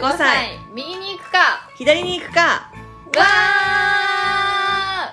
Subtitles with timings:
[0.00, 0.58] 35歳。
[0.74, 1.68] 右に行くか。
[1.76, 3.24] 左に行くか、わ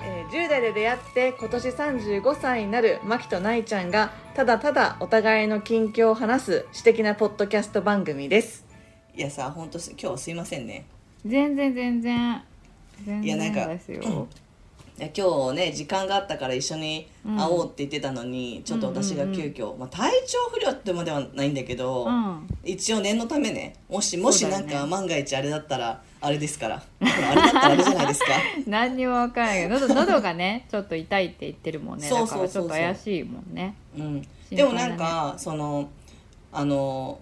[0.01, 0.05] ー。
[0.05, 8.65] えー10代で出会って今年35歳になるマキとナイちゃんがただただお互いの近況を話す私的なポッドキャスト番組です。
[9.15, 10.85] いやさ本当今日はすいませんね。
[11.23, 12.41] 全然全然。
[13.05, 14.27] 全いやなんか然ですよ
[15.03, 22.47] いや今日ね時間があったから一緒に会おうって言ってたのに、ちょっと私が急遽、まあ、体調不良ってまではないんだけど、うん。
[22.63, 26.83] 一応念のためねもしもしなんか万が一あれだったらあれですから。
[27.01, 28.27] あれだったらあれじゃないですか。
[28.65, 32.07] 何にも分からないけど喉喉がねちょっと痛いって言ってるもんね。
[32.07, 32.61] そうだからそうそう。
[32.63, 33.75] そうちょっと怪しいもんね。
[33.97, 35.89] うん、配でもなんかその
[36.51, 37.19] あの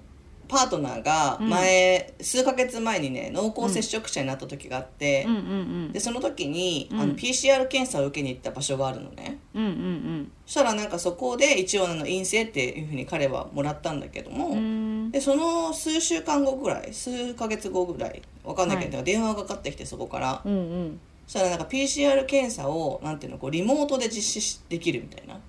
[0.52, 1.50] パートナーがうん。
[1.50, 5.34] 前、数ヶ月前にね濃厚接触者になった時があって、うん。
[5.34, 7.00] うんでその時に、うん。
[7.00, 9.40] あの PCR 検査を受けに行った場所があるのね。
[9.56, 14.58] うんうんそしたらなんかそこで一応あの陰性っていうふうに彼はもらったんだけども、うん。
[14.58, 21.00] うんでその数週間後ぐらい数ヶ月後ぐらいわかんないけど、は電話がかかってきてそこから、うんうん。
[21.28, 25.40] そしたらなんか PCR 検査をなんていうのこうリモートで実施しできるみたいな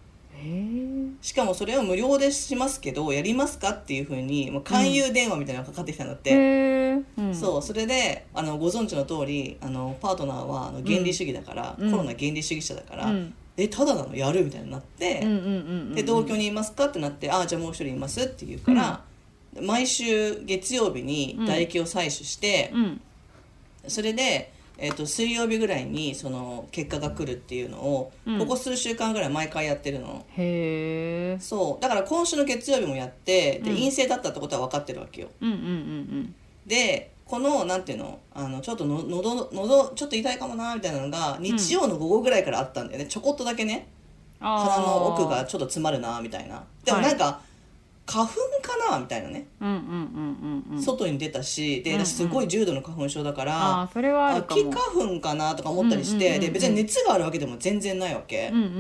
[1.21, 6.35] しかもそれを無料でしますけどやりますかっていうふうにもう勧誘電話みたいなのがかかってきたんだって、
[7.17, 7.35] うん。
[7.35, 11.91] そうそれであのご存知の通りあのパートナーはあの原理主義だから、うん。
[11.91, 13.35] コロナ原理主義者だから、うん。
[13.57, 14.17] えただなの？
[14.17, 15.21] やるみたいになって、
[15.95, 16.87] で同居にいますか？
[16.87, 19.05] ってなって「ああじゃあもう一人います」って言うから、
[19.61, 23.01] 毎週月曜日に唾液を採取して、うん。
[23.89, 24.53] それで、
[24.83, 28.39] えっと水曜日ぐらいにその結果が来るっていうのを、うん。
[28.41, 30.27] ここ数週間ぐらい毎回やってるの。
[30.37, 31.83] へえそう。
[31.83, 33.77] だから今週の月曜日もやってで、うん。
[33.77, 35.29] 陰性だったってことは分かってるわけよ。
[35.41, 36.35] うんうんうん
[36.67, 43.89] でこのなんていうのあのちょっとの喉喉ちょっと痛いかもなみたいなのが日曜の午後ぐらいからあったんだよね、ちょこっとだけね。
[44.41, 46.65] うん鼻の奥があちょっと詰まるなみたいな。
[46.85, 47.41] でもなんか、
[48.05, 50.83] 花粉かなみたいなね、ーうんうんうんうんうん。
[50.83, 54.77] 外に出たしで私すごい重度の花粉症だから、秋花
[55.15, 58.79] 粉かなとか思ったりして、で別に熱があるわけでも全然ないわけ、うんうんうんう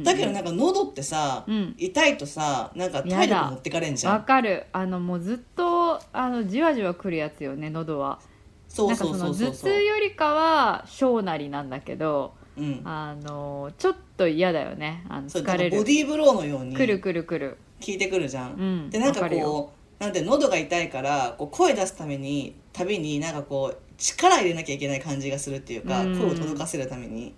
[0.00, 1.74] んだけどなんか喉ってさ、うん。
[1.78, 4.12] 痛いとさなんか体力持ってかれんじゃん。
[4.14, 4.66] わかる。
[4.72, 8.20] あのもうずっとあのじわじわくるやつよね喉は。
[8.68, 12.82] そうそうそうそう頭痛よりかは小なりなんだけどうん。
[12.84, 15.04] あのちょっと嫌だよね。
[15.08, 15.78] あの疲れる。
[15.78, 16.76] ボディーブローのように。
[16.76, 18.90] くるくるくる効いてくるじゃん、うん。
[18.90, 26.18] でなんかこうなんて喉が痛いからこう声出すためにたびになんかこう力入れなきゃいけない感じがするっていうか、うん。
[26.18, 27.34] 声を届かせるために、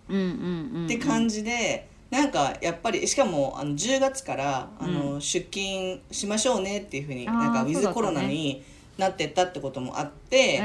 [0.87, 8.63] って感じでなんかやっぱりしかもあの10月からあの、出勤しましょうねっていうふうになんかウィズコロナに
[8.99, 10.61] なってったってこともあって、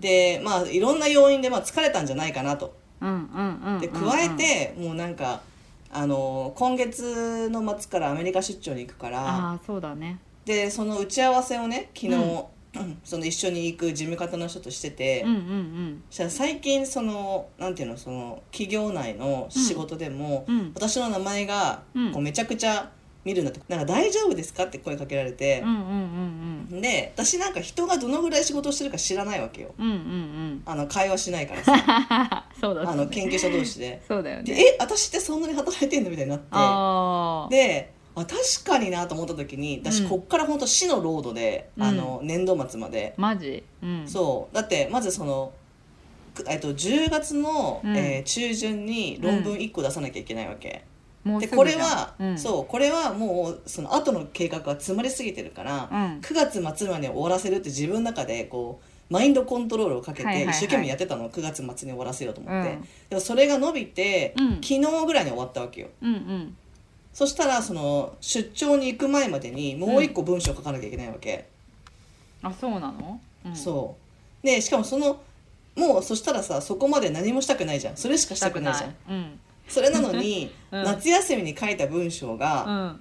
[0.00, 2.74] でまあいろんな要因でまあ疲れたんじゃないかなと。
[3.80, 5.42] で加えてもうなんか
[5.94, 10.18] あの今月の末からアメリカ出張に行くからああそうだね。
[10.44, 12.44] でその打ち合わせをね昨日、うん
[13.04, 20.72] その一緒に行く事務方の人としてて、うんうんそしたら最近そのなんていうのその企業内の仕事でも、うん。
[20.74, 22.12] 私の名前がうん。
[22.12, 22.90] こうめちゃくちゃ
[23.24, 26.80] 見るんだって「なんか大丈夫ですか?」って声かけられてうんうんうんうん。
[26.80, 29.74] で私なんか人がどのぐらい仕事をしてるか知らないわけよ。
[29.78, 30.62] うんうんうん。
[30.66, 32.46] あの会話しないからさ。
[32.60, 32.86] そうだね。
[32.90, 34.02] あの研究者同士で。
[34.06, 37.56] そうだよでねえ私ってそんなに働いてんのみたいになって。
[37.56, 40.08] であ確かになと思った時に私うん。
[40.08, 41.82] こっから本当死のロードで、うん。
[41.82, 43.62] あの年度末まで、マジ？
[43.82, 44.04] うん。
[44.06, 44.54] そう。
[44.54, 45.52] だってまずその、
[46.34, 47.96] くえっと、10月の、うん。
[47.96, 50.84] えー中旬に論文1個出さなきゃいけないわけ、
[51.24, 52.38] もうでこれは、うん。
[52.38, 56.20] そうこれはもうその後の計画が詰まりすぎてるから、うん。
[56.20, 62.80] 9月末まで終わらせるって自分の中でこうマインドコントロールをかけて一生懸命やってたの、9月末に終わらせようと思って、うん。
[63.10, 64.50] でもそれが伸びて、うん。
[64.54, 65.88] 昨日ぐらいに終わったわけよ。
[66.02, 66.56] うんうん。
[67.12, 71.46] そしたらその出張に行く前までにもう一個文章を書かなきゃいけないわけ、
[72.42, 73.20] あそうなの？
[73.46, 73.54] うん。
[73.54, 73.96] そ
[74.42, 74.46] う。
[74.46, 75.20] でしかもその
[75.76, 77.96] もうそしたらさそこまで何もしたくないじゃん。
[77.96, 78.94] それしかしたくないじゃん。
[79.08, 80.84] うんそれなのに、 うん。
[80.84, 83.00] 夏休みに書いた文章が、うん。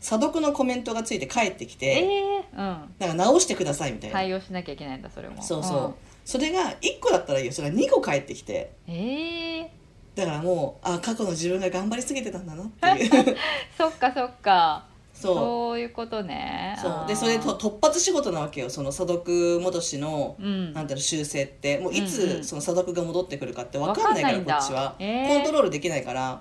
[0.00, 2.58] 査読のコメントがついて帰ってきて、ええうん。
[2.58, 5.42] なんか直してくださいみたいな、対応しなきゃいけないんだそれも。
[5.42, 5.94] そうそう、
[6.24, 7.52] それが1個だったらいいよ。
[7.52, 8.72] それが2個返ってきて。
[8.88, 9.82] うんええ
[10.14, 13.36] だからもうあ過去の自分が頑張りすぎてたんだなっていう。
[13.78, 14.84] そっかそっか
[15.22, 15.78] そう。
[15.78, 16.76] いうことね。
[16.80, 17.04] そう。
[17.06, 18.70] でそれと突発仕事なわけよ。
[18.70, 20.72] その査読戻しの、うん。
[20.72, 21.78] なんていうの修正って。
[21.78, 24.54] もういつんその査読が戻ってくるかって分かんないからわかんないんだ。
[24.56, 25.28] こっちは、えー。
[25.28, 26.40] コントロールできないから。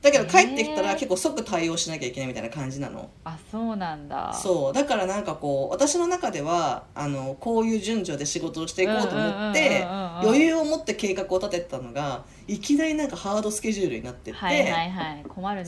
[0.00, 0.94] だけど帰ってきたらえー。
[0.94, 3.10] 結構即対応しなきゃいけないみたいな感じなの。
[3.24, 4.32] あそうなんだ。
[4.32, 4.72] そう。
[4.72, 9.84] だからなんかこう私の中ではあのこういう順序で仕事をしていこうと思って
[10.22, 15.24] 余裕を持って計画を立ててたのがいきなりなんかハードスケジュールになってって、はいはいはい。
[15.28, 15.66] 困るね。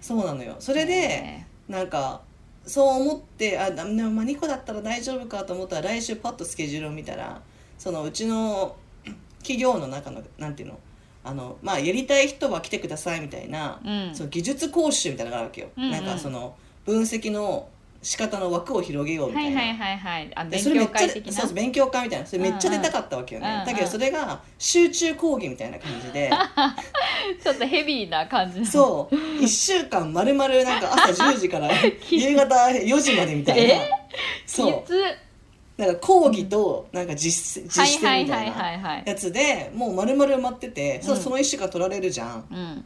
[0.00, 0.18] そう。
[0.18, 0.56] そうなのよ。
[0.58, 2.22] それで、ねなんか
[2.66, 7.40] そう思ってあでもまあ2個だったら大丈夫かと思ったら来週パッとスケジュールを見たら
[7.78, 8.76] そのうちの
[9.40, 10.78] 企業の中のなんていうの
[11.24, 14.14] あの、まあ、やりたい人は来てくださいみたいな、うん。
[14.14, 15.90] その技術講習みたいなのがあるわけよ、うんうん。
[15.90, 17.68] なんかその分析の
[18.04, 20.30] 仕方の枠を広げようみたな、はいいはいはいはい。
[20.36, 21.32] あで勉それめっちゃ強会的な？
[21.32, 22.26] そう勉強会みたいな。
[22.26, 23.66] それめっちゃ出たかったわけよね、うんうん。
[23.66, 26.30] だけどそれが集中講義みたいな感じで。
[27.42, 29.14] ちょっとヘビーな感じそう。
[29.14, 31.70] 1週間まるまるなんか朝10時から
[32.10, 33.74] 夕方4時までみたいな。
[33.74, 33.90] え？
[34.46, 34.84] そう。
[35.80, 41.22] なんか講義となんか実践みたいなやつでもう丸々埋まってて、そううん。
[41.22, 42.40] その1週間取られるじゃん。
[42.40, 42.84] っうん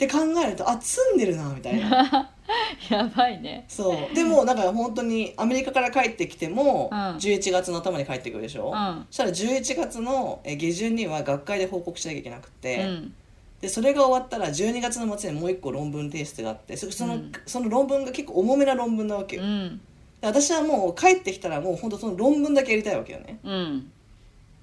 [0.00, 2.30] て考えるとあ積んでるなみたいな。
[2.88, 3.64] やばいね。
[3.68, 4.14] そう。
[4.14, 6.98] でもだから本当にアメリカから帰ってきても、うん。
[7.16, 9.06] 11月の頭に帰ってくるでしょ、うん。
[9.10, 13.12] そしたら11月のえ下旬には学会で報告しなきゃいけなくうて、ん。
[13.60, 17.32] でそれが終わったら12月の末にもう一個論文提出があってそその,、うん。
[17.46, 19.80] その論文が結構重めな論文なわけよ、でうん。
[20.22, 23.38] 私はもう帰ってきたらもう本当その論文だけやりたいわけよね。
[23.44, 23.92] うん。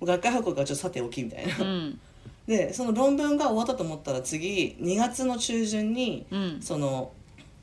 [0.01, 2.00] 学会報告はちょっとさておきみたいな、うん
[2.48, 6.62] でその論文が終わったと思ったら次2月の中旬にうん。
[6.62, 7.12] その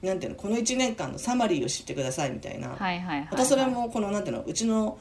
[0.03, 2.77] なんていうのこの1年間のサマリーを知ってくださいみたいな、
[3.31, 4.99] またそれもこのなんていうのうちの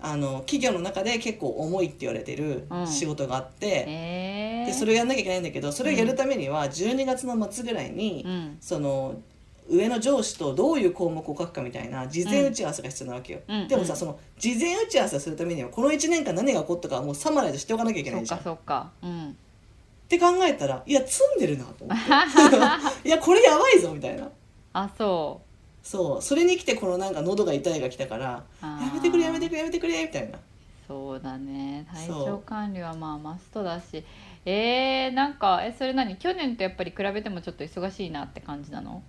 [0.00, 2.86] あの企業の中で結構重いって言われてるうん。
[2.86, 4.66] 仕事があって、えー。
[4.66, 8.56] でそれをやんなきゃいけないんだけどそれをやるためには12月の末ぐらいに、うん。
[8.60, 9.20] その
[9.68, 13.68] 上の上司とどういう項目を書くかみたいな事前打ち合わせが必要なわけよ、うん。
[13.68, 13.98] でもさ、うん。
[13.98, 18.38] その事前打ち合わせをするためにはこの1年間何が起こったかはもうサマライズしておかなきゃいけなそっいじゃん。
[18.38, 18.92] かそっか。
[19.02, 19.30] うん。
[19.30, 22.04] って考えたらいや積んでるなと思って。
[23.08, 24.30] いやこれやばいぞみたいな。
[24.72, 25.40] あそ
[25.82, 26.22] そう。
[26.22, 30.36] それに来てこのなんか喉が痛いが来たからやめてくれやめてくれやめてくれみたいな。
[30.36, 30.40] う
[30.86, 31.86] そうだね。
[31.92, 32.26] 体そう。
[32.26, 34.04] 調管理はまあマストだし。
[34.44, 36.16] えー、なんかえそれ何？
[36.16, 39.02] 去年とやっぱり比べてもちょっと忙しいなって感じなの？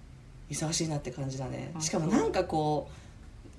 [0.49, 1.71] 忙しいなって感じだね。
[1.75, 2.89] あしかもなんかこ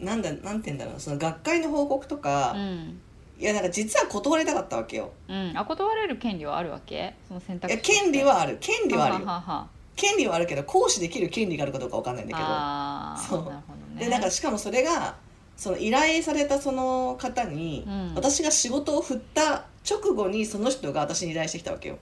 [0.00, 3.00] うなんだなんて言うんだろうその学会の報告とか、うん。
[3.38, 5.12] いやなんか実は断りたかったわけよ。
[5.28, 5.52] うん。
[5.54, 7.14] あ断れる権利はあるわけ？
[7.28, 8.58] その選い択や権利はある。
[8.60, 9.26] 権利はあるよ。
[9.26, 12.48] は権利はあるけど行使できる権利があるかどうかわかんないんだけど。
[12.48, 13.44] ああそう。
[13.44, 14.04] なるほどね。
[14.04, 15.16] でなんかしかもそれが
[15.56, 18.14] その依頼されたその方に、うん。
[18.14, 21.98] 私が仕事を振った直後にその人が私に依頼してきたわけよ。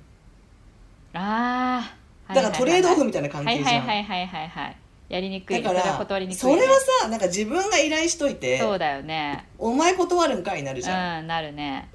[1.13, 1.97] ああ
[2.29, 4.77] だからトレードオフみたいな関はい係じゃん、はいはいはいはいはい
[5.09, 5.63] やりにくい。
[5.63, 9.47] だかそれはらそれはさなんか自分が依頼しといてそうだよね。
[9.59, 11.89] お前断るんかいになるじゃん、うんなるね。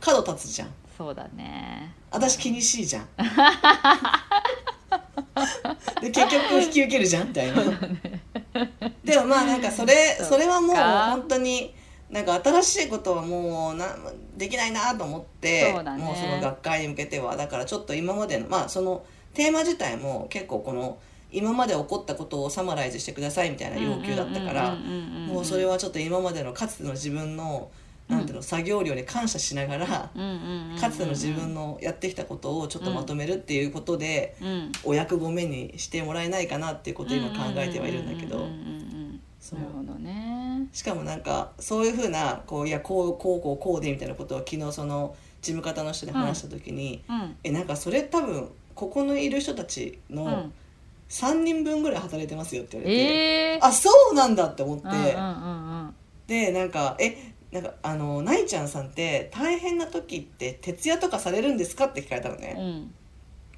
[0.00, 0.68] 角立つじゃん。
[0.98, 1.94] そうだね。
[2.10, 3.08] 私気にしいじゃん。
[6.00, 7.62] で結局引き受けるじゃんみたいな。
[9.04, 11.72] でもまあなんかそれそれはもう本当に
[12.10, 13.86] なんか新しいことはもうな
[14.36, 16.02] できないなと思ってそうだね。
[16.02, 17.36] もうその学会に向けては。
[17.36, 19.04] だからちょっと今までのまあその
[19.34, 20.98] テーマ自体も結構この
[21.32, 27.70] 今まで起こったことをサマライズしてくださいみたいな要求だったからもうそれはちょっと今までのかつての自分の
[28.08, 34.36] なんていうの作業量に感謝しながらかつての自分のやってきたことをちょっとまとめるっていうことで、
[34.82, 38.48] お役御免にしてもらえないかなっていうことを今考えてはいるんだけど
[39.40, 48.50] そうなるほどねしかもなんかそういうふうなこういやこうこうこうこうでみたいなことを昨日その事務方の人で話した時に、うんえなんかそれ多分
[48.80, 50.52] ここにいる人たちのうん。
[51.10, 55.06] 3人分ぐらい働いてますよって言われて、ええあそうなんだって思って、うんうんう
[55.88, 55.94] ん
[56.28, 62.52] でなんかえなんかあのないちゃんさんって大変な時って徹夜とかされるんですかって聞かれたのうね、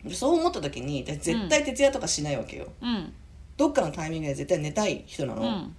[0.02, 0.08] ん。
[0.08, 3.12] でそう思った時にで絶対徹夜とかしないわけよ、うん。
[3.58, 5.76] どっかのタイミングで絶対寝たい人なの、うん。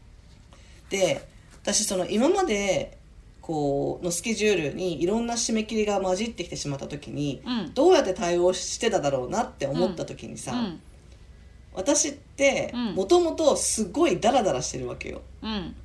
[0.92, 1.28] で
[1.64, 3.00] 私その今まで
[3.44, 7.74] こうのスケジュールにいろんな締め切りが混じってきてしまった時にうん。
[7.74, 10.80] どうやって対応してただろうなって思った時にさ、うん。
[11.74, 12.96] 私ってうん。
[12.96, 15.22] もともとすごいダラダラしてるわけよ。
[15.42, 15.76] うん。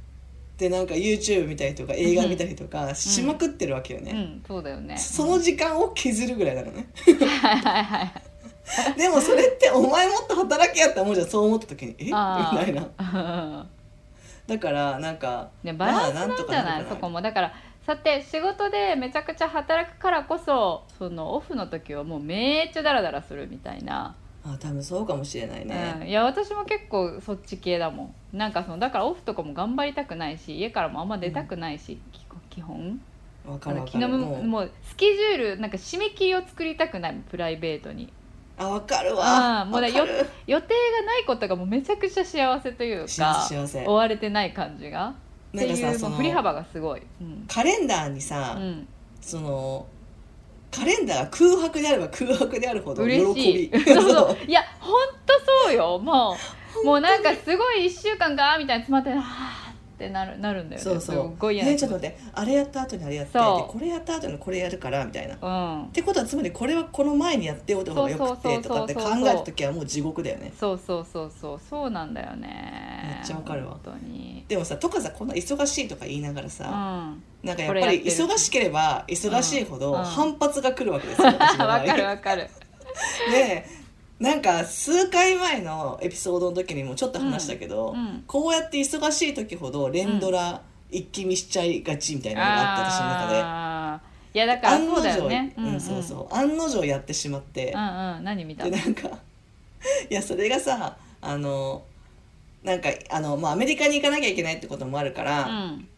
[0.57, 4.43] でなんか YouTube 見たりとか映画見たりとかしまくってるわけよね、うん。
[4.47, 4.97] そうだよね。
[4.97, 6.87] その時間を削るぐらいなのね。
[8.97, 11.29] でもそれってお前もっと働けやって思うじゃん。
[11.29, 11.97] そう思った時に。
[11.99, 12.05] え？
[12.05, 13.67] みたいな
[14.49, 17.23] だからなんかねバランスまあなんじゃない、そこも。
[17.23, 17.53] だから
[17.87, 28.37] さて仕事でめちゃくちゃ働くからこそそのオフの時はもうめっちゃダラダラするみたいな、あ多分そうかもしれないね、うん、いや私も結構そっち系だもん。
[28.37, 32.39] なんかそのだからオフとかも頑張りたくないし家からもあんま出たくないし、基本。
[32.59, 33.01] 基本
[33.47, 38.13] わかるわか昨日もるもうスケジュールなんか締め切りを作りたくないプライベートに
[38.59, 40.05] あわかるあわーもうだ予定
[40.47, 43.49] がないことがもうめちゃくちゃ幸せというか
[43.87, 45.15] 追われてない感じが？
[45.57, 47.45] ってなんかさいうもうその振り幅がすごい、うん。
[47.49, 48.89] カレンダーにさ、うん、
[49.21, 49.87] その
[50.71, 53.69] カレンダーが空白であれば空白であるほど喜嬉しい。
[53.71, 53.81] び。
[53.95, 54.37] そうそう。
[54.47, 54.93] いや本
[55.25, 55.99] 当そうよ。
[55.99, 56.37] も
[56.83, 59.68] う もうなんかすごい1週間がみたいに詰まってはー
[59.99, 60.79] ってなるなるんだよね。
[60.79, 61.37] すそうそう。
[61.37, 62.19] ごい嫌なねちょっと待って。
[62.33, 63.33] あれやった後にあれやって。
[63.33, 63.73] でそう。
[63.73, 65.35] これやった後にこれやるからみたいな。
[65.35, 65.39] っ
[65.83, 65.91] うん。
[65.91, 69.29] てことはつまりこれはこの前にやっておいた方がよくてとかって考そうそう。
[69.29, 71.61] える時はもう地獄だよねそうそうそうそう。
[71.69, 73.17] そうなんだよね。
[73.19, 73.73] めっちゃわかるわ。
[73.85, 74.45] 本当に。
[74.47, 77.23] でもさとかさこんな忙しいとか言いながらうさ、ん。
[77.43, 78.17] なんかやっぱりこれやってる。
[78.29, 80.05] 忙しければ忙しいほどうん。
[80.05, 81.79] 反発が来るわけですよ、私の場合。
[81.81, 82.49] わかるわかる。
[83.31, 83.67] で
[84.21, 90.61] なんか数回前のエピソードの時にもちょっと話したけど、うんこうやって忙しい時ほど連ドラ
[90.91, 93.41] 一気見しちゃいがちみたいなのがあった私の中で。
[93.45, 94.37] あー。
[94.37, 96.35] いやだから案のそうだよ定、ねうんそうそう。
[96.35, 97.73] 案の定やってしまって。
[97.73, 97.81] う、ん
[98.17, 98.25] うん。
[98.25, 98.65] 何見た？
[98.65, 99.09] でなんか
[100.11, 101.85] いやそれがさあの
[102.65, 105.89] なんかあの、まあ、アメリカに行かなきゃいけないってこともあるから、うん。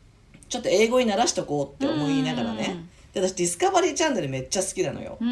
[0.49, 5.19] ちょっと英語に慣らしとこうって思いながらね、で私 Discovery Channel めっちゃ好きなのよ。
[5.21, 5.25] う。
[5.25, 5.31] んう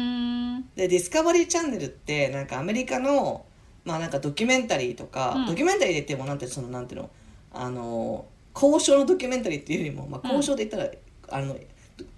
[0.59, 0.69] ん。
[0.75, 3.45] で Discovery Channel ってなんかアメリカの
[3.85, 5.45] まあなんかドキュメンタリーとか、うん。
[5.47, 7.09] ドキュメンタリーで言ってもなんてそのなんていうの
[7.53, 11.55] あの高尚のドキュメンタリーっていうよりも、まあ、高尚で言ったら、あの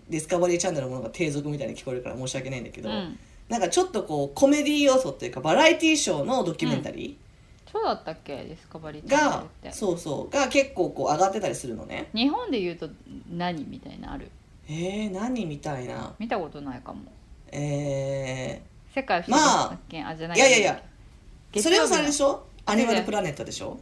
[0.10, 3.20] Discovery Channel のものが低俗みたいに聞こえるから申し訳ないんだけど、うん。
[3.48, 7.18] なんかちょっとこうコメディ要素っていうかバラエティーショーのドキュメンタリ
[7.72, 8.36] そうだったっけ？
[8.44, 12.10] Discovery Channel が、ってそうそうが結構こう上がってたりするのね。
[12.14, 12.90] 日本で言うと
[13.30, 14.30] 何みたいなある？
[14.68, 16.14] えー、何みたいな？
[16.20, 17.12] 見たことないかも。
[17.52, 18.62] え
[18.94, 20.38] 世界不思議な発見、あじゃない。
[20.38, 20.82] いやいやいや。
[21.54, 21.98] ー、それは月曜日の。
[21.98, 22.46] それでしょ？
[22.66, 23.80] アニマルプラネットでしょ？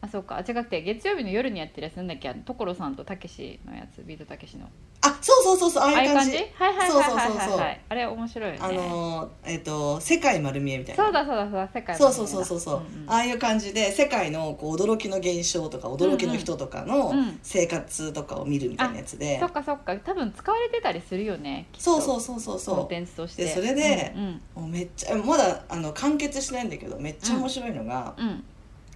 [0.00, 0.36] あそうか。
[0.36, 2.32] あ違くて月曜日の夜にやってるやつなんだっけ？
[2.44, 4.68] 所さんとたけしのやつビートたけしの。
[5.00, 6.30] あそうそうそうそうあああいう感あいう感じ？
[6.30, 7.28] じはいはいはいそうはい。
[7.28, 8.60] そうそうそうはいはいあれ面白いよね。
[8.62, 11.04] あのーえっ、と世界丸見えみたいな。
[11.04, 19.96] そうだそうだそうだ世界そうそうそうそうそう、んんああいう感じで世界のこう驚きの現象とか驚きの人とかのうんうん生活とかを見るみたいなやつで、そっかそっか。
[19.96, 22.00] 多分使われてたりするよねきっと。
[22.00, 23.44] そうそうそうそうコンそテンツとして。
[23.46, 24.40] でそれでうんうん。
[24.58, 28.44] うもうめっちゃまだあの完結してないんだけどめっちゃ面白いのが、うん。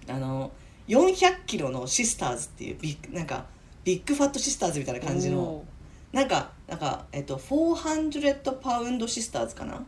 [0.09, 0.51] あの
[0.87, 3.45] 400キロのシスターズっていうビッグなんか
[3.83, 5.65] ビッグファットシスターズみたいな感じのお
[6.11, 9.83] なんかなんかえっと400パウンドシスターズかな？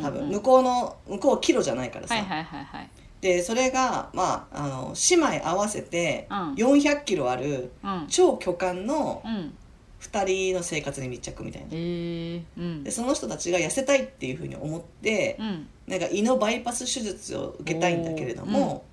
[0.00, 0.28] 多分。
[0.28, 2.90] 向こうの向こうはキロじゃないからさ、はいはいはいはい。
[3.20, 6.54] でそれがまああの姉妹合わせてうん。
[6.54, 8.06] 400キロあるうん。
[8.08, 9.54] 超巨漢のうん。
[10.00, 11.68] 2人の生活に密着みたいな。
[11.72, 12.84] えー、うん。
[12.84, 15.68] でその人たちが痩せたいっていうふうに思ってうん。
[15.88, 18.84] なんか胃のバイパス手術を受けたいんだけれども、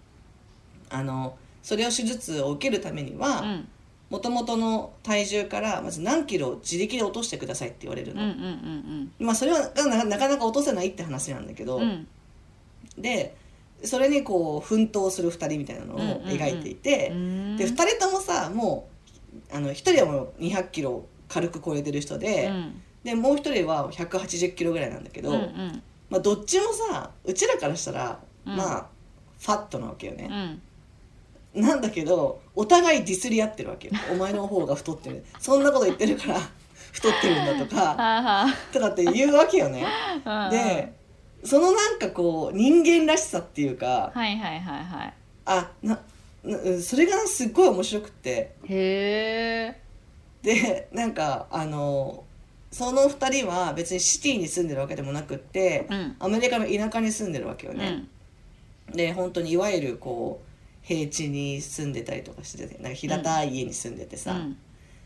[0.90, 3.68] あのそれを手術を受けるためにうはん。
[4.08, 8.38] もともとの体重からまず何キロ自力で落としてくださいって言われるの、うんうん
[9.20, 11.84] うんまあそれはななかなか落とせないって話なんだけど、うん。
[11.84, 12.08] うん
[12.98, 13.36] で
[13.84, 17.58] それにこう奮闘する2人みたいなのを描いていて、うん。
[17.58, 18.88] で2人ともさも
[19.52, 22.82] うあの1人はもう200キロ軽く超えてる人で,、うん。
[23.04, 25.84] でもう1人は180キロぐらいなんだけど、うんうん。
[26.10, 28.56] まあ、どっちもさうちらからしたら、うん。
[28.56, 28.88] まあ
[29.40, 30.62] ファットなわけようね、ん
[31.56, 33.94] なんだけどお互いディスり合ってるわけよ。
[34.12, 35.26] お前の方が太ってる。
[35.40, 36.40] そんなこと言ってるから
[36.92, 39.86] 太ってるんだとかはとかって言うわけよね。
[40.52, 40.94] で
[41.44, 45.14] そのなんかこう人間らしさっていうかはいはいはいはい。
[45.46, 46.00] あな
[46.44, 48.56] なうんそれがすっごい面白くって。
[48.68, 49.82] へえ。
[50.42, 52.24] でなんかあの
[52.72, 56.16] その2人は別にシティに住んでるわけでもなくってうん。
[56.20, 58.06] アメリカの田舎に住んでるわけよね、
[58.90, 58.96] うん。
[58.96, 60.55] で本当にいわゆるこう
[60.88, 64.58] 平地に住んでたりとかしててなんか平たい家に住んでてさ、うん。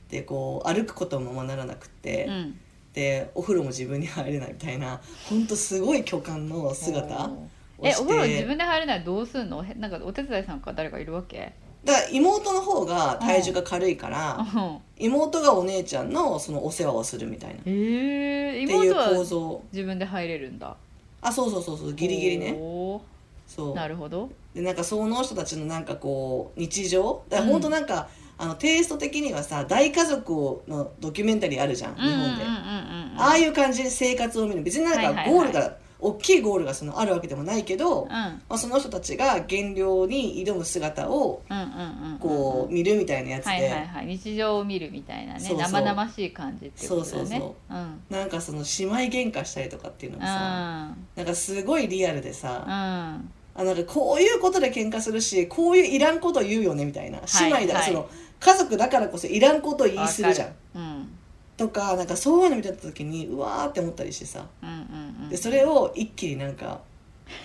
[0.09, 2.59] でこう歩くこともままならなくって、うん。
[2.93, 7.47] でお風呂も自分に入れないみたいな本当すごい巨漢の姿を
[7.81, 8.01] えして。
[8.03, 9.63] お風呂自分で入れないらどうすんの？
[9.63, 11.53] へなんかお手伝いさんか誰かいるわけ？
[11.85, 14.77] だから妹の方が体重が軽いから、うん。
[14.97, 17.55] 妹がお姉ちゃんのそのお世話をするみたいな。
[17.55, 19.63] っへえていう妹は構造。
[19.71, 20.75] 自分で入れるんだ。
[21.21, 22.53] あそうそうそうそうギリギリね。
[22.59, 22.99] お
[23.47, 23.71] そう。
[23.71, 33.21] ーなるほどでなんかその人たちのなんかこう日常だから本当なんか、あのテイスト的にはさ大家族のドキュメンタリーあるじゃん日本で、うんうんうんうん。
[33.21, 38.41] ああいう感じで生活を見る別になんかゴールが、大きいゴールがそのあるわけでもないけど、まうん。
[38.47, 44.05] あ、その人たちが減量に挑む姿をうんうんうんうんこう見るみたいなやつで、はいはいはい。
[44.17, 45.39] 日常を見るみたいなね。
[45.41, 45.59] そうそう。
[45.59, 47.19] 生々しい感じってことだよね。
[47.19, 48.03] そうそうそうん。
[48.09, 51.07] なんかその姉妹喧嘩したりとかっていうのもさ、うん。
[51.17, 52.71] なんかすごいリアルでさ、う
[53.25, 57.19] んあなんかこういうことで喧嘩するしこういういらんこと言うよねみたいな。
[57.41, 57.87] 姉妹だ、はい。
[57.87, 60.55] その家族だからこそいらんこと言いするじゃん。
[60.75, 61.09] うん。
[61.57, 64.45] とかなんかそういうの見た時にうわーって思ったりしてさ。
[64.63, 66.79] うんうんうんでそれを一気になんか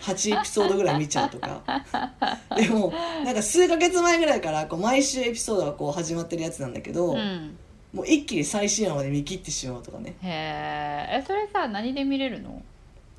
[0.02, 1.62] 8エピソードぐらい見ちゃうとか。
[2.56, 2.92] でも
[3.24, 7.58] なんか数ヶ月前ぐらいからこう毎週エピソードがこう始まってるやつなんだけど、うん。
[7.92, 10.14] もう一気に最新話まで見切ってしまうとかね。
[10.22, 10.28] へ
[11.12, 12.62] ええそれさ何で見れるの？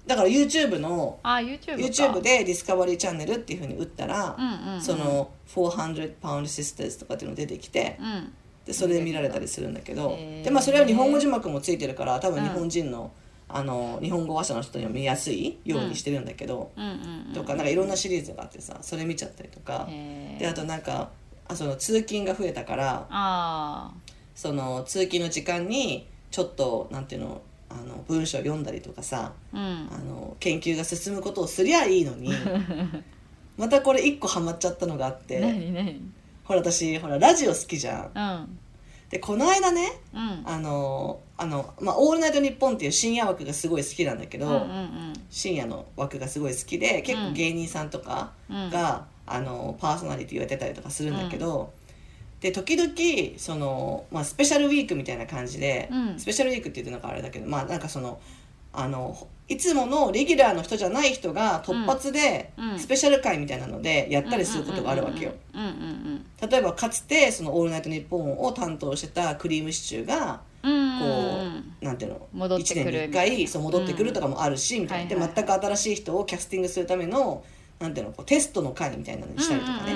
[0.07, 1.71] だから YouTube のあ YouTube か。
[1.73, 4.81] YouTube でディスカバリーチャンネルっていうふうに打ったら、うんうんうん。
[4.81, 8.33] その400 pound sisters とかっていうの出てきてうん。
[8.65, 13.11] でそれで見られたりするんだけどでまあそれは日本語字幕もついてるから多分日本人の,、
[13.47, 16.91] あの日本語話者の人にも見やすいようにしてるんだけど、うんうん
[17.27, 17.33] うん。
[17.33, 19.87] とかなんかいろんなシリーズがあってさそれ見ちゃったりとか。
[20.39, 21.11] であとなんか
[21.47, 23.91] あその通勤が増えたからあ
[24.33, 27.41] その通勤の時間にちょっとなんていうの
[27.81, 29.89] あの文章読んだりとかさあうん。
[29.91, 32.31] あの研究が進むことをすりゃいいのに
[33.57, 36.01] またこれ一個ハマっちゃったのがあって何何？
[36.43, 38.11] ほら私ほらラジオ好きじゃん。
[38.13, 38.59] うん。
[39.09, 40.41] でこの間ねうん。
[40.45, 48.69] あのあの、まあ「オールナイトニッポン」っていう深夜枠がすごい好きなんだけど、うんうん深夜の枠がすごい好きで結構芸人さんとかうん。
[48.69, 51.73] が、あのパーソナリティをやってたりとかするんだけど、
[52.45, 56.19] で時々その、まあ、スペシャルウィークみたいな感じで、うん。
[56.19, 58.19] スペシャルウィークって言ってなんかあれだけどまあなんかその
[58.71, 62.79] あのいつものレギュラーの人じゃない人が突発でうん。
[62.79, 65.31] スペシャル回みたいなのでやったりすることがあるわけよ。
[66.47, 71.73] 例えばかつてその「オールナイトニッポン」を担当してたクリームシチューがこう、うん。
[71.81, 77.43] なんていうの戻ってくる1年に1みたいな回そう戻ってくるとかもあるし、みたいな、で全く新しい人をキャスティングするための
[77.79, 79.93] なんていうのこうテストの会みたいなのにしたりとかね、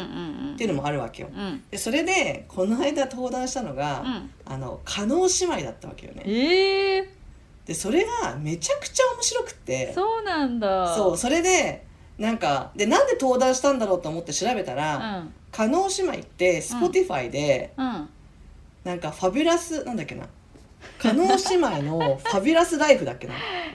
[0.53, 1.29] っていうのもあるわけよ。
[1.33, 1.63] うん。
[1.71, 4.31] でそれでこの間登壇したのが、うん。
[4.45, 6.24] あの加納姉妹だったわけよね。
[6.25, 7.09] ええ
[7.65, 9.93] でそれがめちゃくちゃ面白くて。
[9.93, 10.95] そうなんだ。
[10.95, 11.86] そうそれで
[12.17, 15.33] なんかでなんで登壇したんだろうと思って調べたうら、ん。
[15.51, 18.09] 加納姉妹って Spotify で、うん。
[18.83, 20.25] なんかファビュラスなんだっけな
[21.00, 23.34] 加納姉妹のファビュラスライフだっけな。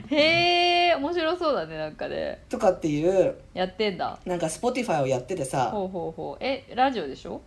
[0.09, 2.43] へえ面白そうだねなんかね。
[2.47, 4.19] とかっていうやってんだ。
[4.25, 5.71] なんか Spotify をやっててさ。
[5.71, 6.43] ほうほうほう。
[6.43, 7.41] えラジオでしょ？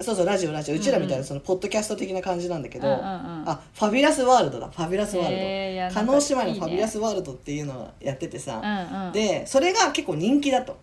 [0.00, 0.76] そうそうラジオラジオ。
[0.76, 3.08] うちらみたいなそのポッドキャスト的な感じなんだけど、うんうんうん。
[3.48, 4.68] あファビュラスワールドだ。
[4.68, 9.12] ファビュラスワールド、加納姉妹のファビュラススワールドっていうのをやっててさ、うんうん。
[9.12, 10.76] でそれが結構人気だと。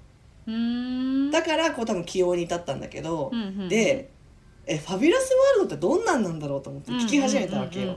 [0.47, 0.53] うー
[1.27, 1.31] ん。
[1.31, 3.69] だからこう多分起用に至ったんだけど、うんうんうん。
[3.69, 4.09] で
[4.67, 6.61] えファビュラスワールドってどんなんなんだろう？
[6.61, 7.95] と思って聞き始めたわけよ、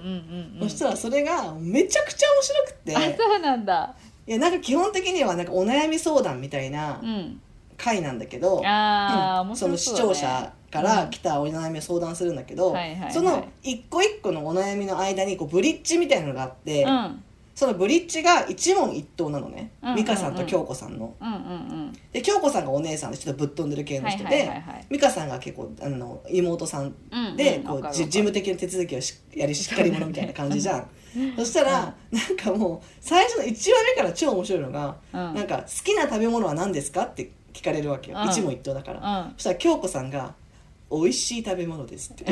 [0.60, 2.96] そしたらそれがめちゃくちゃ面白くて。
[2.96, 3.94] あそうなんだ。
[4.26, 7.40] いやなんか基本的にはなんかお悩み相談みたいなうん。
[7.80, 13.12] 回なんだけど、うんその視聴者から来たお悩みを相談するんだけど、はいはいはい。
[13.12, 17.22] その一個一個のお悩みの間にこうブリッジみたいなのがあって、うん
[17.58, 20.04] そのブリッジが一問一答なのね、うんうんうん。
[20.04, 21.16] 美香さんと京子さんの。
[21.20, 24.86] うんうんで京子さんがお姉さんでちょっとぶっ飛んでる系の人はいはいではいはい。
[24.88, 27.94] 美香さんが結構あの妹さんうんで、うんこうわかるわかる。
[27.96, 30.88] じ事務的な手続きをしやりしっかり者みたいな感じじゃん。
[31.36, 35.34] そしたら、なんかもう最初の1話目から超面白いのが、うん。
[35.34, 38.28] なんか好きな食べ物は何ですかって聞かれるわけよ、うん。
[38.30, 39.32] 一問一答だから、うん。
[39.32, 40.36] そしたら京子さんが
[40.92, 42.24] 「美味しい食べ物です」って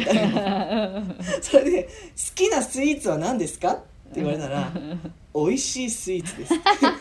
[1.43, 1.83] それで
[2.15, 4.73] 「好きなスイーツは何ですか?」って言われたら
[5.35, 6.55] 「美味しいスイーツです」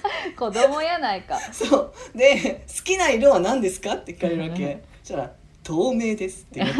[0.38, 1.40] 子供やないか。
[1.54, 1.78] そ
[2.14, 2.18] う。
[2.18, 4.84] で「好きな色は何ですか?」って聞かれるわけ。
[5.04, 5.32] そしたら
[5.64, 6.80] 「透明です」って言われて。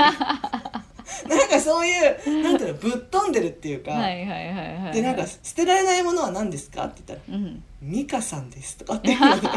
[1.30, 9.48] なんかそういうなんていうのぶっ飛んでるっていうか、はいはいはいはいでなんか「捨てられないものは何ですか?」って言ったらうん「美香さんです」とかっていうので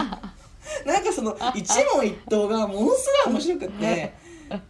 [0.85, 4.13] なんかその一問一答がものすごい面白くって。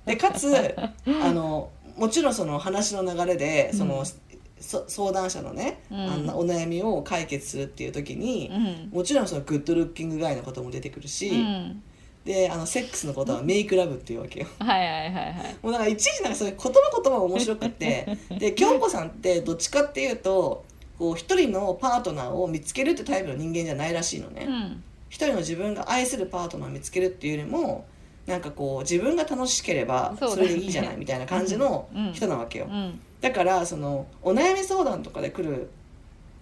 [0.06, 4.14] でかつあのもちろんその話の流れでその、そ
[4.60, 5.98] 相談者のね、うん。
[5.98, 8.58] あんなお悩みを解決するっていう時に、う
[8.94, 8.96] ん。
[8.96, 11.82] もちろんそのグッドルッキングガイのことも出てくるし、うん。
[12.24, 14.46] であのセックスのことはメイクラブっていうわけよ。
[14.60, 15.56] はいはいはいはい。
[15.62, 20.64] もうなんかいちいちなんかそういう言葉言葉が面白くってで 京子さんってどっちかっていうと
[20.98, 24.44] こう一人のパートナーを見つけるってタイプの人間じゃないらしいのね。
[24.46, 24.82] うん。
[25.08, 27.86] 一人の自分が愛するパートナーを見つけるっていうよりも
[28.26, 32.12] なんかこう自分が楽しければそれでいいじゃないみたいな感じのうん。
[32.12, 32.66] 人なわけよ。
[32.68, 35.68] うんだからそのお悩み相談とかで来る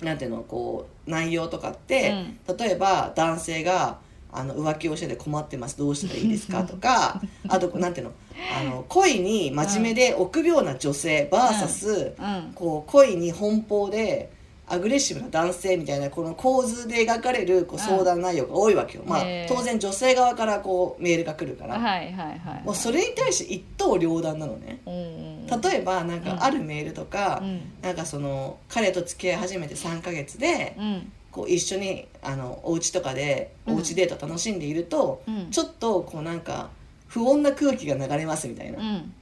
[0.02, 2.10] なんていうのこう内容とかって、
[2.58, 3.98] 例えば男性が
[4.30, 6.64] あの浮気をしてて困ってますどうしたらいいですか？
[6.68, 8.12] とかあとなんていうの
[8.60, 12.52] あの恋に真面目で臆病な女性 VS、うん。
[12.54, 14.30] こう恋に奔放で
[14.68, 24.80] アグレッシブな男性みたいなこの構図で描かれるこう相談内容が多いわけよ、まあ当然女性側からこうメールが来るから、はいはいはいもうそれに対して一刀両断なのね。
[24.86, 27.60] 例えばなんかあるメールとか、うん。
[27.80, 31.12] なんかその彼と付き合い始めて3ヶ月でうん。
[31.30, 35.50] こう一緒にあのお家とかでうんお家デート楽しんでいると、うん。
[35.50, 36.70] ちょっとこうなんか
[37.06, 39.12] 不穏な空気が流れますみたいな、うん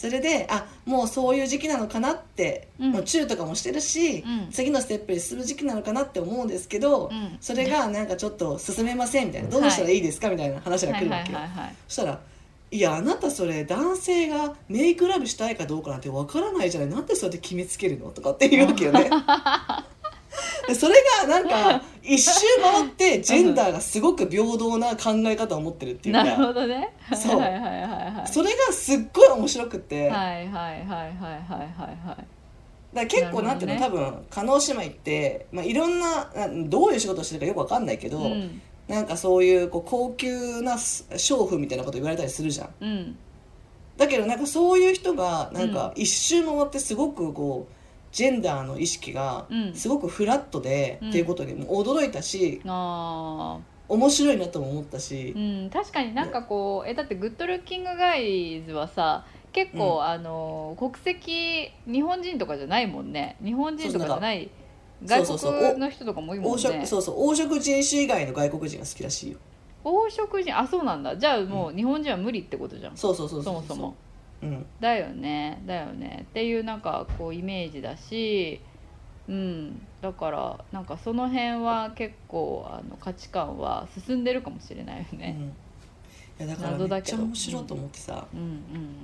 [0.00, 2.92] それであもうそういう時期なのかなって、うん。
[2.92, 4.50] もうチューとかもしてるし、うん。
[4.50, 7.36] 次のステップにする時期なのかなって思うんですけど、うん。
[7.38, 11.38] それがなんかちょっと進めませんみたいなどうしたらいいですかみたいな話が来るわけよ、
[11.86, 12.20] そしたら
[12.72, 16.88] 「いやあなたそれ男性がメイクラブしたいかどうかなんてわからないじゃない。
[16.88, 19.04] なんでそうやって決めつけるの?」とかって言うわけよね。
[19.04, 19.10] で
[20.74, 26.92] それがなんか一周回ってジェンダーがすごく平等な考え方を持ってるっていうなるかほどね。
[27.14, 27.40] そう。
[27.40, 32.24] はいはいはいはいそれがすっごい面白くって、だかはいはいはいはいはいはい。
[32.92, 38.60] ら結構なんていうの、な多分加納姉妹って、まあ、いろんななどういう仕事をしてるかよくわかんないけど、うん。
[38.88, 42.70] なんかそういうこう高級な娼婦みたいなこと言われたりするじゃん。
[42.80, 43.16] うん。
[43.96, 47.74] だけどなんかそういう人がなんか一周回ってすごくこう
[48.12, 49.74] ジェンダーの意識がうん。
[49.74, 51.08] すごくフラットで、うん。
[51.10, 55.34] っていうことにも驚いたしあ面白いなとも思ったし。
[55.36, 55.70] ー、うん。
[55.70, 60.04] 確かになんかこうえだってグッドルッキングガイズはさ結構、うん。
[60.04, 63.36] あの国籍日本人とかじゃないもんね。
[63.44, 64.50] 日本人とかじゃない
[65.04, 65.70] 外そうそうそう。
[65.70, 69.38] 国の人とかも多いもん黄ね色そうそう黄色人種以外の外国人が好きらしいよ。
[69.82, 71.16] 黄色人あそうなんだ。
[71.16, 73.94] じゃあもう日本人は無理ってことじゃん、そうそうそうそうもそも
[74.42, 74.66] うん。
[74.80, 78.60] だよねだよねっていうなんかこうイメージだし
[79.28, 79.86] うん。
[80.00, 85.36] だからなんかその辺は結構あの価値観は進んでるかもしれないよね。
[86.38, 88.48] うん、いやだからめっちゃ面白いと思ってさ、うんうんう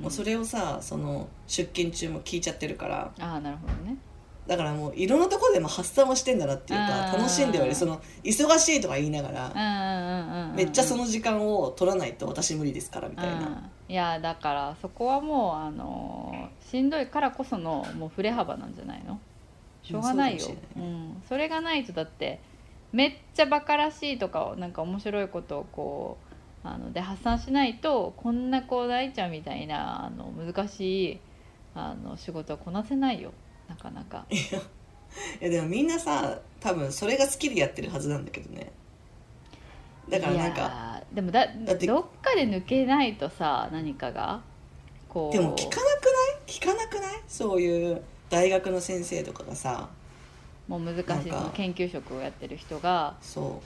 [0.01, 0.03] ん。
[0.03, 3.96] もうそれをさその出勤中も聞いちゃってるからああなるほどね。
[4.46, 7.74] だからもういろんなところでも発散はしてんだなっていうか楽しんではいる。
[7.74, 13.92] その忙しいとか言いながら、めっちゃその時間を取らないと私無理ですからみたいな、うん。
[13.92, 19.20] いやだからそこはもうあのしんどいからこそのもう振れ幅なんじゃないの？
[19.82, 20.46] しょうがないよ。
[20.76, 22.40] うん、それがないとだって
[22.92, 26.18] めっちゃバカらしいとかなんか面白いことをこ
[26.64, 31.20] うあので発散しないとこんなこう大ちゃんみたいなあの難しい
[31.74, 33.32] あの仕事はこなせないよ
[33.68, 34.24] なかなか。
[34.31, 34.37] い
[35.44, 38.70] やでもみんなさ多分それが好きでやってるはずなんだけどね。
[40.09, 44.42] だからなんいかでもだだってどっかで抜けないとさ何かが
[45.09, 45.37] こう。
[45.37, 45.85] でも聞かなくない？
[46.46, 47.22] 聞かなくない？
[47.26, 49.88] そういう大学の先生とかがさ。
[50.68, 51.31] もう難しい。
[51.31, 53.16] その研究職をやってる人が。
[53.20, 53.62] そ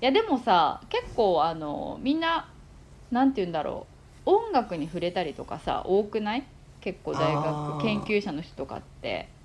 [0.00, 2.48] いやでもさ結構あのみんな
[3.10, 3.86] なんて言うんだろ
[4.26, 4.30] う。
[4.30, 6.44] 音楽に触れたりとかさ多くない？
[6.80, 9.28] 結構大学研究者の人とかって。
[9.36, 9.40] う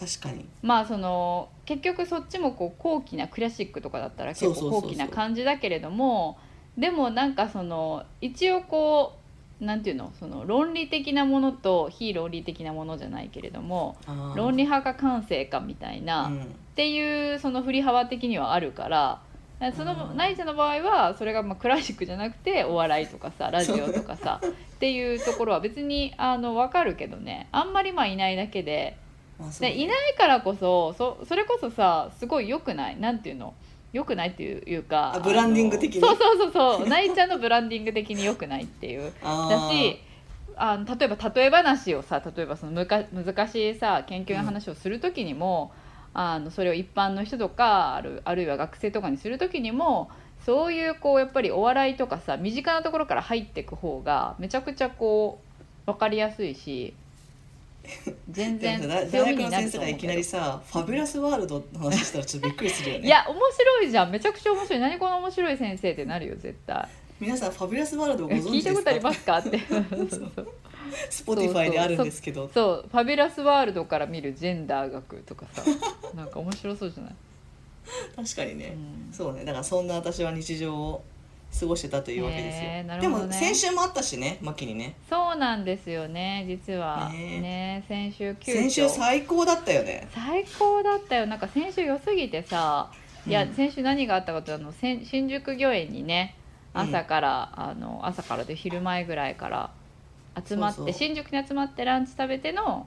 [0.00, 0.46] 確かに。
[0.62, 6.38] まあその結局そっちもこう高貴なクラシックとかだったら結構高貴な感じだけれども
[6.76, 9.16] でもなんかその一応こ
[9.60, 13.96] うなんていうのその論理的なものと非論理的なものじゃないけれども
[14.34, 16.42] 論理派か感性かみたいな、うん。
[16.42, 19.20] っていうその振り幅的にはあるから
[19.76, 28.96] そのうんナイツの場合はそれがまあクラシックじゃなくてお笑いとかさ ラジオとかさっていうところは別にあの分かるけどねあんまりまあいないだけで
[29.60, 33.54] でいないからこそそそれこそさすごい良くないなんていうの？
[33.92, 36.00] 良くないっていうかあブランディング的に？
[36.00, 36.86] そうそうそうそう。
[36.88, 39.12] ナイちゃんのブランディング的に良くないっていう。
[39.22, 40.00] だし
[40.56, 45.72] あの例えば例え話をさ例えばそのむか難しいさ研究の話をする時にも、
[46.14, 50.10] あのそれを一般の人とかあるあるいは学生とかにする時にも
[50.44, 55.40] そういうこうやっぱりお笑いとかさ身近なところから入っていく方がめちゃくちゃこ
[55.86, 56.94] う分かりやすいし
[58.30, 63.06] 全然でもさ大学の先生がいきなりさ Fabulous World の話したらちょっとびっくりするよね。
[63.06, 64.10] いや面白いじゃん。
[64.10, 64.80] めちゃくちゃ面白い。
[64.80, 66.88] 何この面白い先生ってなるよ絶対。
[67.18, 68.82] 皆さん Fabulous World をご存知ですか？
[68.82, 69.38] たことありますか？
[69.38, 69.58] って
[71.10, 72.50] Spotify であるんですけど。
[72.52, 72.88] そう。
[72.90, 75.62] Fabulous World から見るジェンダー学とかさ。
[76.14, 77.14] なんか面白そうじゃない、
[78.16, 78.76] 確かにね、
[79.08, 79.12] うん。
[79.12, 79.44] そうね。
[79.44, 81.04] だからそんな私は日常を
[81.58, 84.94] 過ごしてたというわけですよ、へーなるでも先週もあったしねマキにね。
[85.08, 87.10] そうなんですよね実は。
[87.12, 87.40] ね。
[87.40, 90.08] ね先週先週最高だったよね。
[90.14, 91.26] 最高だったよ。
[91.26, 92.90] なんか先週良すぎてさ
[93.26, 93.54] いや、うん。
[93.54, 96.36] 先週何があったかというと新宿御苑にね
[96.74, 96.80] うん。
[96.82, 99.70] 朝から、あの朝からで昼前ぐらいから
[100.46, 100.92] 集まってそうそう。
[100.92, 102.86] 新宿に集まってランチ食べての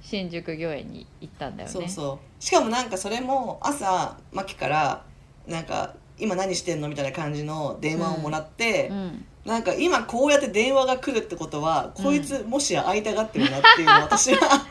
[0.00, 1.72] 新宿御苑に行ったんだよね。
[1.72, 2.42] そうそう。
[2.42, 5.04] しかもなんかそれも朝マキから
[5.46, 14.66] なんか今何してんのみたいな感じの電話をもらって、うん、なんか今こうやって電話が来るってことは、こいつもしや会いたがってるなっていうのを私は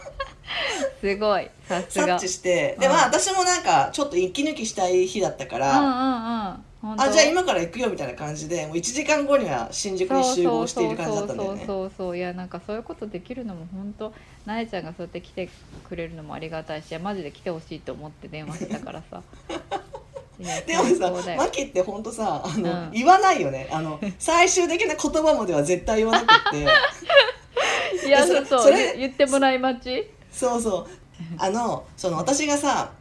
[1.00, 1.50] すごい。
[1.68, 2.06] さすが。
[2.16, 2.78] 察知して。
[2.80, 2.92] でうん。
[2.94, 5.92] まあ私もなんかちょっと息抜きしたい日だったかうんら、うんうん。
[5.92, 11.58] 本当あじゃあ今から行くよみたいな感じでもう1時間後には新宿に集合している感じだったんだよね。
[11.60, 12.18] そうそうそうそう。
[12.18, 14.14] いやなんかそういうことできるのも本当
[14.46, 15.50] なえちゃんがそうやって来て
[15.90, 19.24] くれるのもありがたいしいやマジで来てほしいと思って電話したからさ。
[20.68, 22.92] でもさマキって本当さあの、うん。
[22.92, 23.68] 言わないよね。
[23.72, 28.08] あの 最終的な言葉までは絶対言わなくって。
[28.08, 30.12] いやそそうそうそれ言言ってもらい待ち。
[30.32, 30.88] そうそう。
[31.40, 32.92] あのその私がさ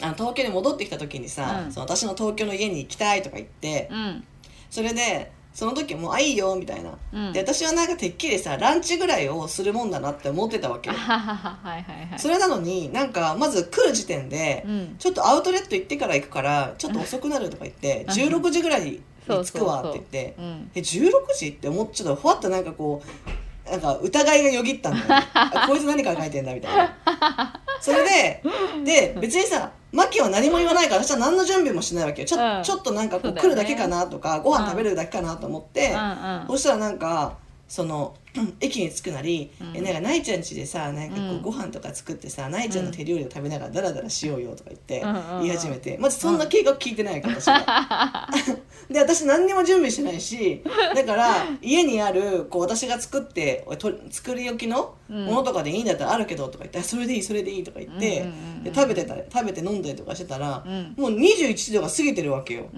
[0.00, 1.72] あの東京に戻ってきた時にさ、うん。
[1.72, 4.24] その私の東京の家に行きたいとか言ってうん。
[4.70, 7.32] それでその時も「あいいよ」みたいな、うん。
[7.32, 10.96] で私はなんかてっきりさランチぐらいをするもんだなって思ってたわけよ。
[10.98, 12.18] ははははいはいはい。
[12.18, 14.96] それなのになんかまず来る時点で、うん。
[14.98, 20.70] ちょっとアウトレット行ってから行くからちょっと遅くなるとか言って 16時ぐらいに着くわって言ってうん。
[20.74, 27.60] え16時って思っちゃったふわっとなんかこうなんか疑いがよぎったんだよ、ね、 あこいつ何考えてんだみたいな。
[27.80, 28.42] それで
[28.84, 32.28] で別にさマキは何も言わないから私は何の準備もしないわけよ。
[32.28, 32.62] ちょ,、うん。
[32.62, 36.46] ちょっとなんかこう来るだけかなとかご飯食べるだけかなと思って、うんうん。
[36.48, 37.36] そしたらなんか
[37.68, 38.14] その
[38.60, 39.76] 駅に着くなり、うん。
[39.76, 45.02] えなんかないちゃん家でさなんかこうご飯とか作ってさないちゃんの手料理を食べながらダラダラしようよとか言って
[45.42, 48.28] 言い始めてまずそんな計画聞いてないわけ私は。
[48.90, 50.62] で私何にも準備してないし
[50.94, 55.26] だから家にあるこう私が作ってと作り置きのうん。
[55.26, 58.26] ものとかでいいんだったらあるけどとか言ってあそれでいいそれでいいとか言って、
[58.62, 60.94] で食べてた食べて飲んだりとかしてたら、うん。
[60.96, 62.70] もう21度が過ぎてるわけよ。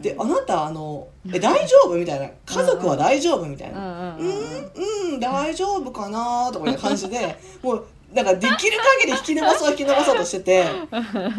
[0.00, 1.94] であなたあのえ大丈夫？
[1.96, 3.46] みたいな家族は大丈夫？
[3.46, 4.16] みたいうんな。
[4.18, 10.64] うんうん大丈夫かなとかいう感じでもうなんかできる限り引き伸ばそう引き伸ばそうとしてて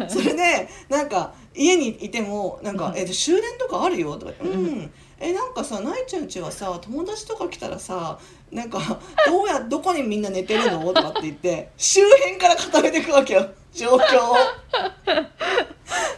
[0.08, 8.18] それでなんか家にいてもなんか「え終電とかあるよ」とか言って「うんえなんかさないちゃんちはさ友達とか来たらさ
[8.50, 8.80] なんか
[9.26, 14.36] どうやどこにみんな寝てるの?」とかって言って周辺から固めていくわけよ状況を。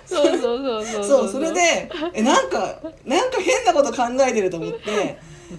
[0.07, 1.33] そうそうそうそうそう。
[1.33, 5.19] それでえなんかなんか変なこと考えてると思って。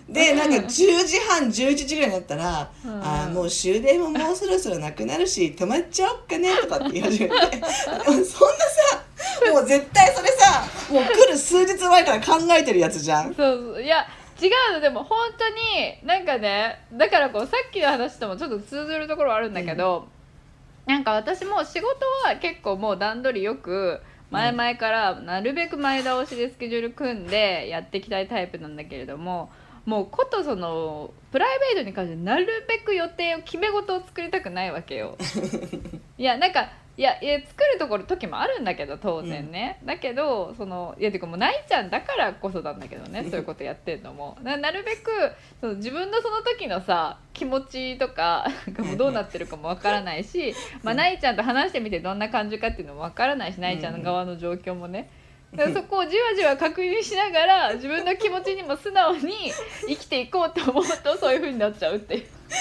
[0.10, 0.69] でなんか10
[1.06, 3.01] 時半11時ぐらいになったら「うん。
[3.01, 7.36] あーもう終電ももうそろそろなくなるし止まっちゃおっかね」とかって言い始めて。
[8.03, 8.34] そんなさ
[9.53, 13.34] もう絶対それさもう来る数日前から考えてるやつじゃん。
[13.34, 13.82] そうそう。
[13.82, 14.06] いや
[14.41, 14.80] 違うの。
[14.82, 20.08] でも本当になんかねだからこうさっきの話ともちょっと通ずるところはあるんだけど、
[20.88, 21.88] なんか私も仕事
[22.26, 29.50] は結構もう段取りよく前々からなるべく前倒しでスケジュール組んでやっていきたいタイプなんだけれども
[29.86, 35.17] もうことそのプライベートに関してなるべく予定を決め事を作りたくないわけよ。
[36.17, 44.36] いやなんかいやいや作るところ時もあるんだけど当然ね、だけどそのいやてかもうないちゃんだからこそなんだけどねそういうことやってんのも。
[44.41, 45.12] ななるべく
[45.62, 55.01] その自分のその時のさ気持ちとかなもうどうなってるかもわからないし、まあ、ないちゃんと話してみてどんな感じかっていうのもわからないしないちゃんの側の状況もね。
[55.01, 55.27] だから
[55.73, 59.51] そこをじわじわ確認しながら自分の気持ちにも素直に
[59.88, 62.25] 生きていこうと思うとそういうふうになっちゃうっていう。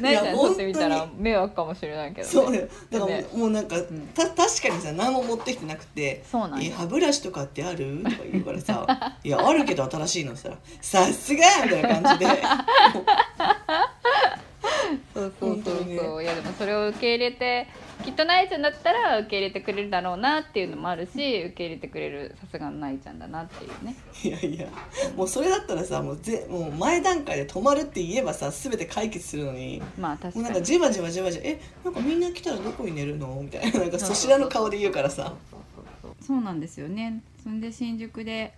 [0.00, 2.68] ないちゃんにとってみたら迷惑かもしれないけど、ね、そうだよ。
[2.90, 3.26] だからもう,、ね。
[3.34, 3.76] もうなんか、
[4.14, 6.68] た確かにさ何も持ってきてなくてそうなんや。
[6.68, 8.86] え歯ブラシとかってある?」とか言うからさ
[9.22, 12.32] 「いやあるけど新しいのささすが!」みたいな感じで。
[15.14, 17.68] そうそうそうそう、いやでもそれを受け入れて
[18.04, 23.96] きっとないちゃんだったら受け入れてくれるだろうなっていうのもあるし受け入れてくれるさすがのないちゃんだなっていうね。
[24.22, 24.68] いやいや
[25.16, 35.32] もうそれだったらさもうぜもう前段階で止まるって言えばさ全て解決するのにまあ確もうかになんかじわじわじわじわ「えなんかみんな来たらどこに寝るの?」みたいななんかそしらの顔で言うからさ。
[36.20, 37.20] そうなんですよね。
[37.42, 38.54] そんで新宿で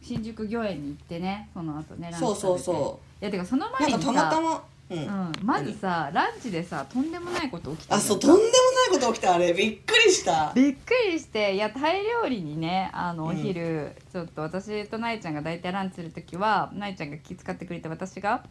[0.00, 9.34] 新宿御苑に行ってねその後ねそうそうそいやてかそのう前にさなんかたまたまうん、うん、まずさランチでさとんでもないこと起きてあそうとんでもないこと起きた。
[9.34, 10.52] あれびっくりした。
[10.54, 13.30] びっくりしていやタイ料理にねあのうん。
[13.30, 18.44] お昼、ちょっと私とないちゃんが大体ランチする時はないちゃんが気遣ってくれて私が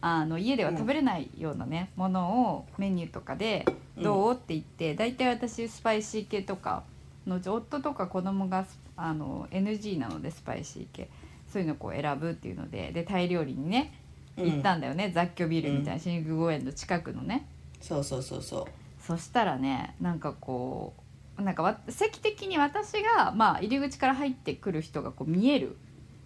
[0.00, 3.64] あの家では食べれないようなね、ものをメニューとかで
[3.96, 6.82] 「どう?」って言って大体私スパイシー系とか
[7.26, 11.08] のうち夫とか子供がスあの NG なのでスパイシー系。
[11.54, 14.03] そういうのをこう選ぶっていうのででタイ料理にねうん
[14.36, 17.46] 行ったんだよね、雑居ビルみたいな新宿御苑の近くのね。
[17.80, 18.64] そうそうそうそう。
[19.02, 20.94] そしたらねなんかこ
[21.38, 25.76] うなんかわ席的に私が、まあ、入り口から入ってくる人がこう見える。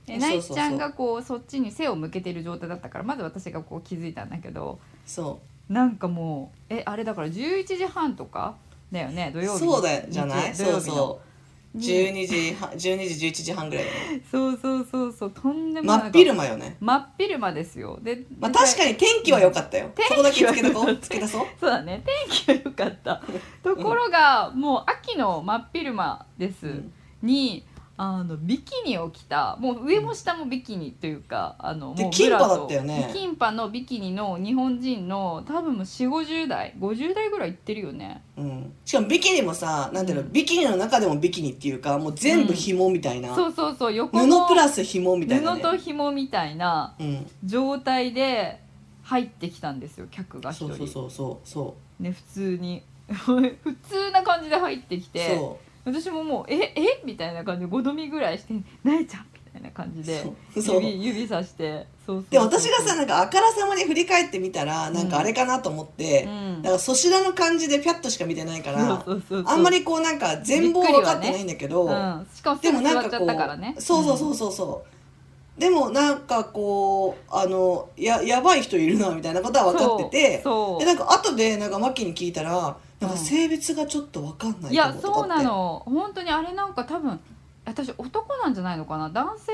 [0.06, 0.56] でそうそうそう。
[0.56, 4.78] ないちゃんがこうそっちに背を向けてる状態だったからまず私がこう気づいたんだけど。
[5.06, 8.56] そなんかもうえあれだから11時半とか
[8.90, 10.54] だよね土曜日そうだよじゃない？
[10.54, 10.72] 日曜日の。
[10.72, 11.27] そうそう
[11.76, 13.84] 12時半12時11時半ぐらい。
[13.84, 16.76] だねそうそうそうそうとんでもない真っ昼間よね。
[16.80, 17.98] 真っ昼間ですよ。
[18.02, 19.90] でまあ確かに天気は良かったよ。
[20.08, 21.46] そこだけつけとこ天うつけ出そう。
[21.60, 22.02] そうだね。
[22.04, 23.22] 天気は良かった。
[23.62, 26.92] ところがもう秋の真っ昼間です、うん。
[27.22, 27.66] に
[28.00, 33.10] あのビキニを着たもう上も下もビキニというかあのでもうキンパだったよね。
[33.12, 38.22] キンパのビキニの日本人の多分もう4 5 0代50代ぐらいいってるよね。
[38.36, 40.32] うん、しかもビキニもさなんていうの、うん。
[40.32, 47.26] ビキニの中でもビキニっていうかもう全部紐みたいな、そうそうそう横の布プラス紐みたいな、ね、布と紐みたいなうん。
[47.44, 48.60] 状態で
[49.02, 50.68] 入ってきたんですよ客が一人。
[50.68, 52.82] そうそうそうそうそね普通に。
[53.08, 55.36] 普通な感じで入ってきうて。
[55.36, 57.00] そ私ももう「ええ？
[57.04, 60.24] みたいな感じで5度見ぐらいして「なえちゃん」みたいな感じで
[60.54, 66.62] 指指さしてそうで私がさなんかあからさまに振り返ってみたらなんかあれかなと思って、うん。
[66.62, 69.04] だからそちらの感じでピャッとしか見てないから
[69.44, 73.74] あんまりこうなんか全貌分かってないんだけど、うん、しかもすでもなんかこうね。
[73.78, 80.44] そうそうそうそうそう、でもなんかこうあのややばい人いるなみたいなことは分かってて
[80.78, 85.82] でなんか後でなんかマッキーに聞いたらなんか性別がちょっと分かんないいやそうなの。
[85.86, 87.20] 本当にあれなんか多分
[87.64, 89.10] 私男なんじゃないのかな？
[89.10, 89.52] 男性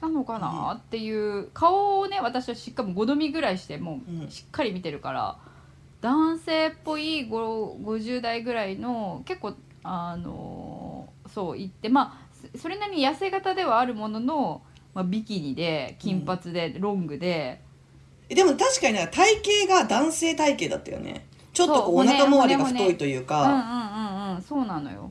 [0.00, 0.74] なのかな？
[0.78, 4.26] っていう顔をね私はしっかり5度見ぐらいしてもうん。
[4.26, 5.36] うしっかり見てるから
[6.00, 14.62] 男性っぽい5 50代ぐらいの結構あのそう言ってまあそそれなりに痩せ型ではあるものの、
[14.94, 17.60] まあ、ビキニで金髪でロングで、
[18.28, 23.18] でも確かになんか体型が男性体型だったよねちょっとこうお腹周りが太いというう。
[23.20, 24.42] んうんか、うんうん。
[24.42, 25.10] そうなのよ。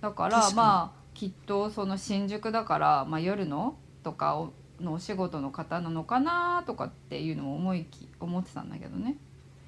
[0.00, 9.16] だからまあきっとその新宿だから、まあ、夜のとかおのお仕事の方なのかなとかっていうのを思いき思ってたんだけどね。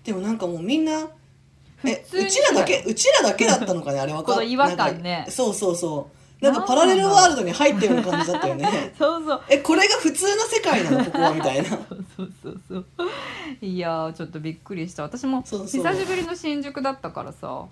[0.02, 1.08] でもなんかもうみんな
[1.84, 5.26] えうちらだけうちらだけだったのかねあれわかこの違和感ね。
[5.28, 8.92] そうそうそうなんかパラレルワールドに入ってるような感じだったよね。
[8.98, 9.42] そうそう。
[9.48, 11.04] えこれが普通の世界なの？
[11.06, 11.80] ここはみたいなそう
[12.16, 12.32] そう。
[12.42, 12.86] そうそう
[13.62, 15.02] いやーちょっとびっくりした。
[15.04, 17.64] 私も久しぶりの新宿だったからさ。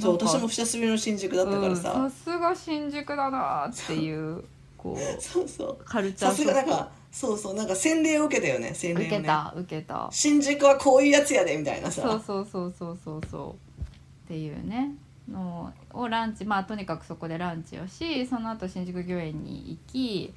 [0.00, 4.42] そう私も久しぶりの新宿だったからうんさ、さすが新宿だなーっていう
[4.78, 5.84] こうそうそう。
[5.84, 8.72] カルチャーさすがなんかそうそうなんか洗礼を受けたよね。
[8.74, 9.06] 洗礼をね。
[9.08, 10.08] 受けた受けた。
[10.10, 12.02] 新宿はこういうやつやでみたいなさ。
[12.02, 13.82] そうそうそうそうそうそう。
[13.82, 14.94] っていうね
[15.30, 20.34] のをランチまあとにかくそこでランチをしその後新宿御苑に行き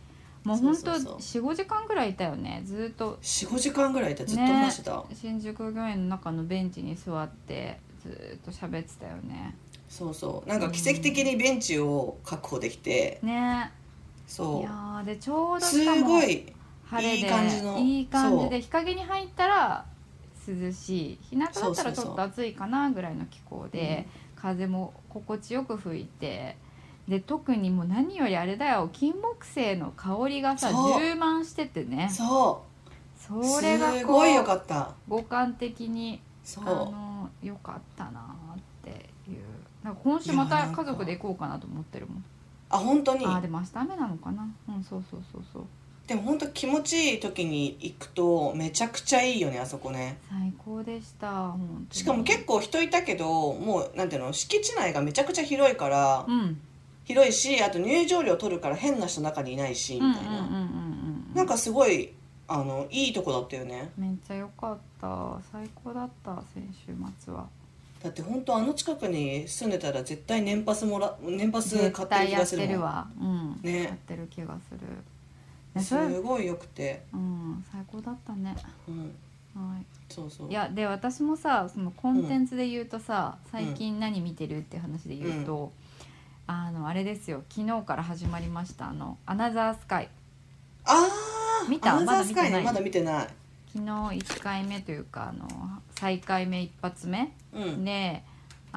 [0.48, 1.18] もうほんとそうそう。
[1.18, 2.62] 45時間ぐらいいたよね。
[2.64, 3.18] ずっと。
[3.22, 4.24] 45時間ぐらいいた。
[4.26, 9.56] ずっと話してた、新宿御苑の中のベンチに座ってずっと喋ってたよね。
[9.90, 10.50] そうそう。
[10.50, 13.72] なんか奇跡的にベンチを確保できて、ね。
[14.26, 16.46] いそやーでちょううどしかもすごい
[16.86, 17.78] 晴れでいい感じの。
[17.80, 18.50] いい感じそう。
[18.50, 19.86] で日陰に入ったら
[20.48, 21.20] 涼しい。
[21.30, 21.96] 日向だったらちょそうそう。
[21.96, 24.08] そうっと暑いかなぐらいの気候で、
[24.42, 26.58] 風も心地よく吹いて
[27.08, 32.10] で特にもう何よりあれだよ金木犀の香りがさ充満しててね。
[32.12, 32.68] そう。
[33.44, 34.92] それがこすごいようかった。
[35.08, 36.64] 五感的にそう。
[36.66, 38.22] あのよかったな
[38.56, 39.40] っていう。
[39.84, 42.26] なんか今週また家族で行こうかなと思ってるもん。
[42.70, 43.26] あ本当に？
[43.26, 44.48] あーでも明日雨なのかな？
[44.70, 45.64] うんそうそうそうそう
[46.08, 50.18] でも本当気持ちいい時に行くとめちゃくちゃいいよねあそこね。
[50.30, 51.54] 最高でした
[51.92, 56.62] しかも結構人いたけどもうなんていうの敷地内がめちゃくちゃ広いから、うん。
[57.04, 60.50] 広いしあと入場料取るから変な人中にいないしみたいな、
[61.34, 62.14] なんかすごい
[62.50, 63.92] あのいいとこだったよね。
[63.98, 65.40] めっちゃ良かった。
[65.52, 67.48] 最高だった先週末は。
[68.04, 72.68] だって本当あの近くに住んでたら絶対年パスもら年パス買絶ってる対やっ気がするもん。
[72.68, 73.08] てるわ。
[73.20, 73.60] うん。
[73.64, 73.84] ね。
[73.84, 74.80] やってる気がする。
[74.80, 75.17] ね
[75.80, 77.04] すごいよくて。
[77.14, 78.56] うん最高だったね。
[78.88, 79.16] うん。
[79.56, 79.76] は
[80.10, 80.48] そうそう。
[80.48, 85.72] いいやで私もさそのコンテンツで言うとさ、最近何見てるって話で言うと、
[86.46, 87.44] あのあれですよ。
[87.50, 90.10] 昨日から始まりましたあの「アナザースカイ
[90.86, 91.08] あ
[91.66, 91.96] あ見た？
[91.98, 93.28] アナザースカイねままだだ見てない」
[93.74, 95.48] 昨日1回目というかあの
[96.00, 97.84] 再回目一発目うん。
[97.84, 98.24] で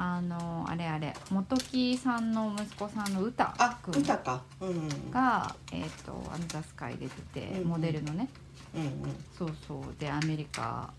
[0.02, 4.42] あのあれあれ本木さんの息子さんの歌あくん歌か。
[4.58, 7.68] うんうんが、えー、とアンザスカイ出てて、うんうん。
[7.68, 8.30] モデルのね。
[8.74, 10.00] うんそうそう。
[10.00, 10.90] でアメリカ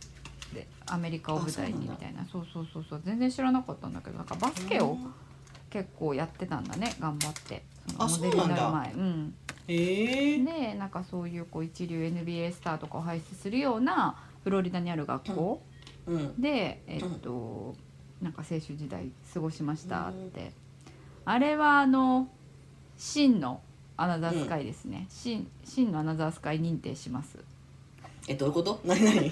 [0.53, 2.23] でアメリカを舞台にみあたいな。
[2.31, 4.95] そうそうそうそう全然知らなかったんだけどなんかバスケを
[5.71, 6.95] 結構やってたんだね。
[6.99, 7.63] 頑張って。
[7.97, 8.93] あそのモデルになる前。
[8.93, 9.33] うん。
[9.67, 10.37] ええ。
[10.43, 15.63] でなんかそういうこう一流 NBA スターとかを輩出するようなフロリダにある学校、
[16.05, 16.39] うん。
[16.39, 17.75] でえっと、
[18.21, 20.51] なんか青春時代過ごしましたって、
[21.25, 22.27] あれはあの
[22.97, 23.62] 真の
[23.97, 27.38] アナザースカイですね、真真のアナザースカイ認定します。
[28.27, 28.79] えどういうこと？
[28.86, 29.25] 何何？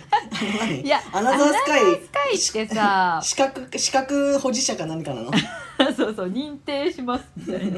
[0.81, 5.31] いやアナザースカイスカイってさ資格資格保持者か何かなの？
[5.95, 7.77] そうそう認定しますみたいな。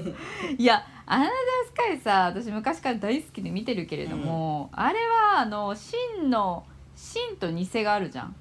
[0.58, 1.34] いやアナザー
[1.67, 5.00] スカイさ私昔から大好きで見てるけれども、あれ
[5.36, 6.63] はあの真の
[6.95, 8.36] 真と偽があるじゃん。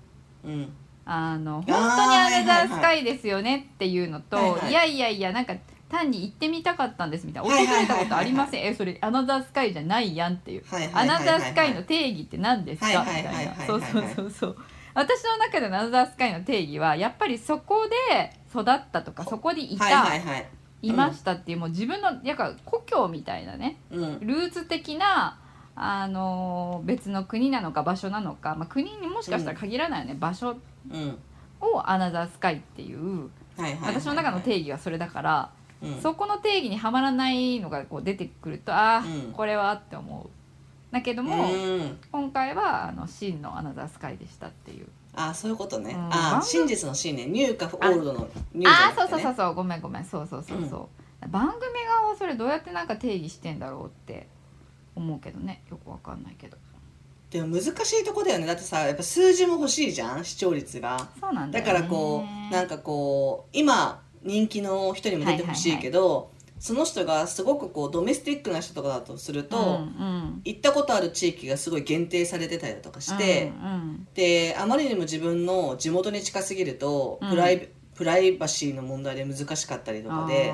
[0.45, 0.73] うん
[1.13, 4.73] あの本当にアナザースカイですよねっていうのと、はいはいい。
[4.73, 5.55] やいやいやなんか
[5.89, 7.51] 単に行ってみたかったんですみたいな。
[7.51, 8.65] 訪れたことありません。
[8.65, 10.65] えそれアナザースカイじゃないやんっていう。
[10.71, 12.87] はいアナザースカイの定義って何ですか？
[12.89, 13.55] みはいたいな。
[13.67, 14.57] そうそうそうそう。
[14.95, 20.15] 私の中でのアナザースカイの定義はやっぱりそこで育ったとかそこにいた、は
[20.83, 23.81] いましたっていうもう自分のやっぱ故郷みたいなね。
[23.91, 24.21] うん。
[24.21, 25.40] ルーツ的な
[25.77, 30.57] あのー別の国なのか場所なのか、まあ、国にもしかしたら限らないよね、場所
[30.91, 31.19] うん。
[31.61, 33.31] をアナザースカイっていう
[33.83, 35.51] 私の中の定義はそれだから
[35.83, 36.01] うん。
[36.01, 39.33] そこの定義にはまらないのがこう出てくるとああ、うん。
[39.33, 40.31] これはって思う。
[40.93, 41.99] だけども、うん。
[42.11, 44.89] 今回はあの真のアナザースカイでしたっていう。
[45.15, 46.07] あそういうことね、うん。
[46.07, 47.27] あ番組真実の真ね。
[47.27, 49.55] ニューかオールドのニューあそうそうそうそう。
[49.55, 50.05] ごめんごめん。
[50.05, 50.89] そうそうそうそ
[51.25, 54.29] う、番組側はそれどうやってなんか定義してんだろうって
[55.01, 55.63] 思うけどね。
[55.71, 56.57] よくわかんないけど。
[57.31, 58.47] でも難しいとこだよね。
[58.47, 60.25] だってさやっぱ数字も欲しいじゃん？
[60.25, 61.09] 視聴率が。
[61.21, 70.43] そうなんだよ、ね、だからこうなんかこう今人気の人にも出てほしいけど、その人がすごくこうドメスティックな人とかだとすると、うんうん。
[70.45, 74.09] 行ったことある地域がすごい限定されてたりだとかして、うんうん。
[74.15, 77.31] であまりにも自分の地元に近すぎると、うん。
[77.31, 80.53] プライプライバシーの問題で難しかったりとかで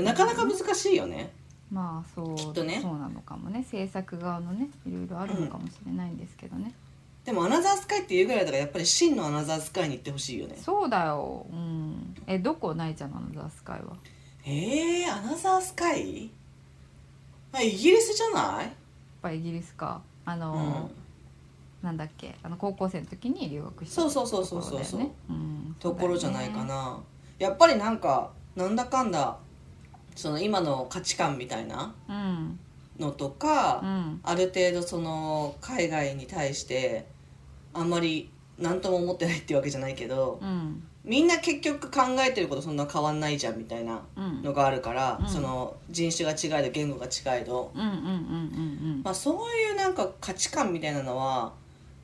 [0.00, 1.30] なかなか難しいよね。
[1.72, 2.80] ーまあそうきっとね。
[2.80, 3.64] そうなのかもね。
[3.68, 6.72] 制作側のねいろいろあるのかもしれないんですけどね、
[7.24, 10.56] でもアナザースカイっていうぐらいだからやっぱり真のアナザースカイに行ってほしいよね。
[10.56, 12.74] そうだよ、うん、えどこ？
[12.74, 13.96] ないちゃんのアナザースカイは。
[14.44, 16.30] えー、アナザースカイ？
[17.52, 18.64] あイギリスじゃない？
[18.64, 18.72] やっ
[19.22, 20.02] ぱイギリスか。
[20.24, 20.90] あうの、ん。
[21.82, 22.36] なんだっけ？
[22.42, 25.14] あの高校生の時に留学したそうそうそうそうそうところだよね。
[25.28, 27.00] うんところじゃないかな、
[27.38, 29.36] やっぱりなんかなんだかんだ
[30.16, 32.58] その今の価値観みたいなうん。
[32.98, 34.20] のとか、うん。
[34.24, 37.06] ある程度その海外に対して
[37.74, 40.82] あんまり何とも思ってないっていうわけじゃないけどうん。
[41.04, 44.42] みんな結局考えてることそんな変わんないじゃんみたいなうん。
[44.42, 45.28] のがあるから、うん。
[45.28, 47.70] その人種が違いど言語が違いど、
[49.14, 51.52] そういうなんか価値観みたいなのは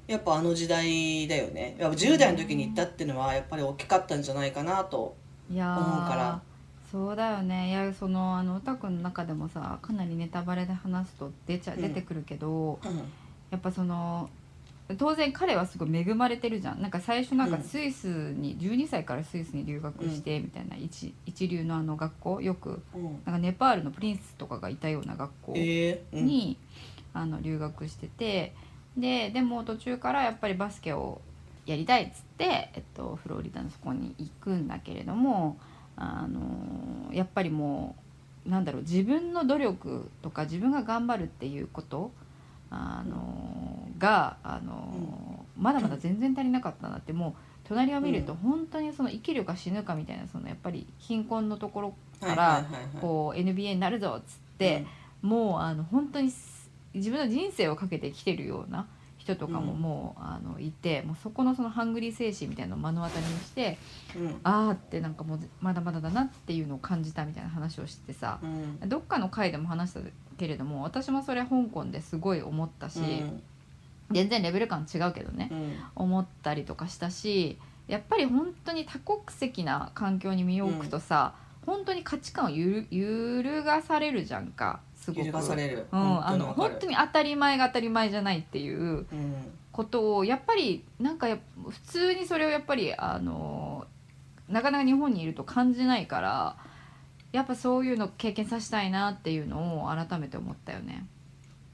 [0.06, 1.76] やっぱあの時代だよね。
[1.78, 5.16] やっぱ10代の時に行ったっていうのはやっぱり大きかったんじゃないかなと
[5.50, 6.42] 思うから
[6.92, 7.70] そうだよね。
[7.70, 11.80] いやそのあの歌くんの中でもさかなりネタバレで話すと出ちゃうん。
[11.80, 12.98] 出てくるけど、うん。
[13.50, 14.28] やっぱその
[14.98, 16.82] 当然彼はすごい恵まれてるじゃん。
[16.82, 17.62] なんか最初なんかうん。
[17.62, 22.82] スイスに、12歳からスイスに留学してみたいな一一流のあの学校よく。
[22.94, 23.02] うん。
[23.24, 26.26] なんかネパールのプリンスとかがいたような学校えーうん。
[26.26, 26.58] に、
[27.14, 28.54] あの留学してて
[28.96, 31.20] ででも途中からやっぱりバスケを
[31.66, 35.58] やりたいっつって、えっと、フロリダのそこに行くんだけれども
[36.02, 37.94] あのやっぱりも
[38.46, 42.10] うなんだろう自分の努力とか自分が頑張るっていうこと
[42.70, 47.32] あのがあの、まだまだ全然足りなかったなってもう
[47.64, 52.64] 隣を見ると本当にその生きるか死ぬかみたいなそのやっぱり貧困のところから
[53.00, 54.86] こう NBA になるぞっつって、
[55.20, 58.86] もうあの本当にす自分の人生をかけてきてるような
[59.22, 59.80] 人とかもうん。
[59.80, 63.78] もう、あのいてもうそこのそのハングリー精神みたいなのを目の当たりにして
[64.16, 64.40] うん。
[64.42, 68.88] ああってなんかもうまだまだだなっていうのを感じたみたいな話をしてさうん。
[68.88, 70.00] どっかの回でも話した
[70.36, 73.42] けれども私もそれ香港ですごい思ったし、うん。
[74.10, 75.76] 全然レベル感違うけどねうん。
[75.94, 77.58] 思ったりとかしたし
[77.88, 81.34] やっぱり本当に多国籍な環境に身を置くとさ、
[81.66, 85.28] 本当に価値観を揺るがされるじゃんかすごく。
[85.28, 93.86] うん、あの本当に当たり前が当たり前じゃないっていううんことをやっぱりなんか普通にそれをやっぱりあの
[94.48, 96.56] なかなか日本にいると感じないから
[97.32, 101.06] やっぱそういうの経験させたいなっていうのを改めて思ったよね。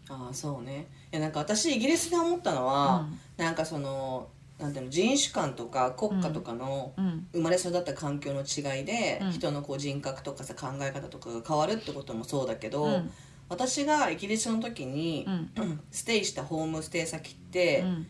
[0.08, 3.06] ああそうねいやなんか私イギリスで思ったのは、
[3.36, 4.28] なんかその
[4.58, 6.92] なんていうの人種間とか国家とかの
[7.32, 9.32] 生まれ育った環境の違いで、うん。
[9.32, 13.10] 人のこう人格とかさ考え方とかが変わるってこともそうだけど、うん。
[13.48, 15.80] 私がイギリスの時にう、ん。
[15.92, 18.06] ステイしたホームステイ先って、うん。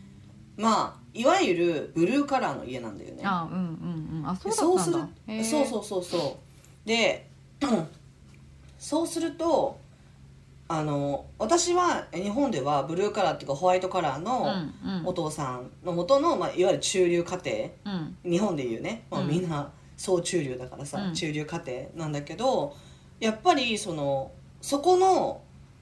[0.57, 3.21] まあいわゆるブルーカラーの家なんだよね。
[3.23, 4.27] あうんうんうん。
[4.27, 4.97] あそうする
[5.43, 6.39] そうそうそうそ
[6.85, 6.87] う。
[6.87, 7.27] で
[8.79, 9.77] そうすると
[10.71, 17.97] あの私は日本ではブルーカラーっていうかホワイトカラーうのお父さんの元の、まあ、いわゆる中流家庭。
[17.97, 18.31] うん。
[18.31, 19.27] 日本でいうね、まあ、うん。
[19.29, 21.13] みんな総中流だからさ、うん。
[21.15, 22.75] 中流家庭なんだけど
[23.19, 25.41] やっぱりそのそこの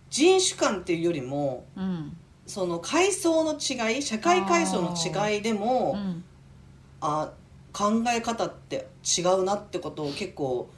[0.09, 2.17] 人種間っていうよりもうん。
[2.45, 6.23] その階層の違い社会階層の違いでもうん。
[7.01, 7.33] あ
[7.73, 10.69] 考え方って違うなってことを結構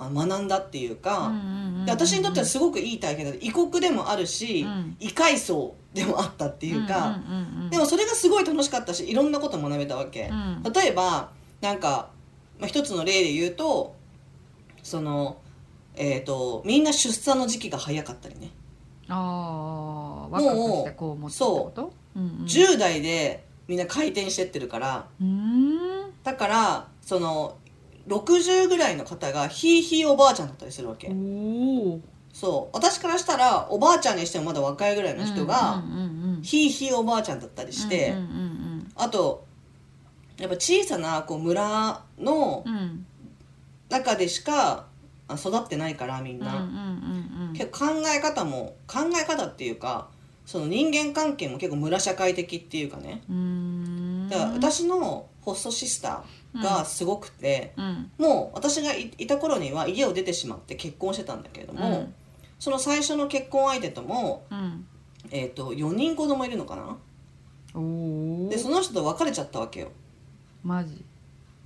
[0.00, 4.96] あ学んだっていうか、うんうんうんで私にとってはすごくいい体験だ異国でもあるし、うん。
[5.00, 10.28] 異階層でもあったっていうか、うんうんうんうんでもそれがすごい楽しかったしいろんなこと学べたわけ。
[10.28, 10.62] うん。
[10.72, 11.30] 例えば
[11.60, 12.10] なんか、
[12.58, 13.94] まあ、一つの例で言うと
[14.82, 15.38] その、
[15.94, 18.50] えー、とみんな出産の時期が早かったりね、
[19.08, 21.92] ああ若くしてこう思ってってこと？
[22.16, 22.44] うんうん。
[22.44, 25.06] 10代でみんな回転してってるから。
[26.22, 27.56] だからその
[28.10, 31.08] 60ぐらいの方がひいひいおばあちゃんだったりするわけ、
[32.32, 32.76] そう。
[32.76, 35.82] 私からしたらおばあちゃんにしてもまだ若いぐらいの人が、
[36.42, 38.60] ひいひいおばあちゃんだったりして、うんうん
[38.96, 39.46] あと
[40.38, 42.64] やっぱ小さなこう村の
[43.88, 44.86] 中でしか
[45.28, 46.68] あ育ってないからみんな、
[47.52, 50.08] う結構考え方も考え方っていうか
[50.46, 53.22] その人間関係も結構村社会的っていうかね。
[53.28, 56.22] うだから私のホストシスター
[56.54, 58.10] がすごくて、うん。
[58.18, 62.14] もう私がいいた頃には家を出てしまって結婚してたんだけれども、うん。
[62.58, 64.86] その最初の結婚相手とも、うん。
[65.30, 66.96] えー、と4人子供いるのかな？
[68.48, 69.92] でその人と別れちゃったわけよ。
[70.64, 71.04] マジ？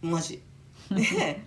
[0.02, 0.42] マジ。
[0.90, 1.42] で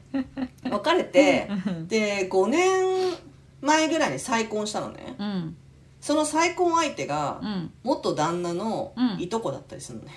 [0.63, 1.47] 別れて
[1.87, 3.13] で5年
[3.61, 5.15] 前ぐらいに再婚したのね。
[5.19, 5.57] うん。
[6.01, 7.71] その再婚相手がうん。
[7.83, 9.21] 元旦那のうん。
[9.21, 10.11] いとこだったりするのね、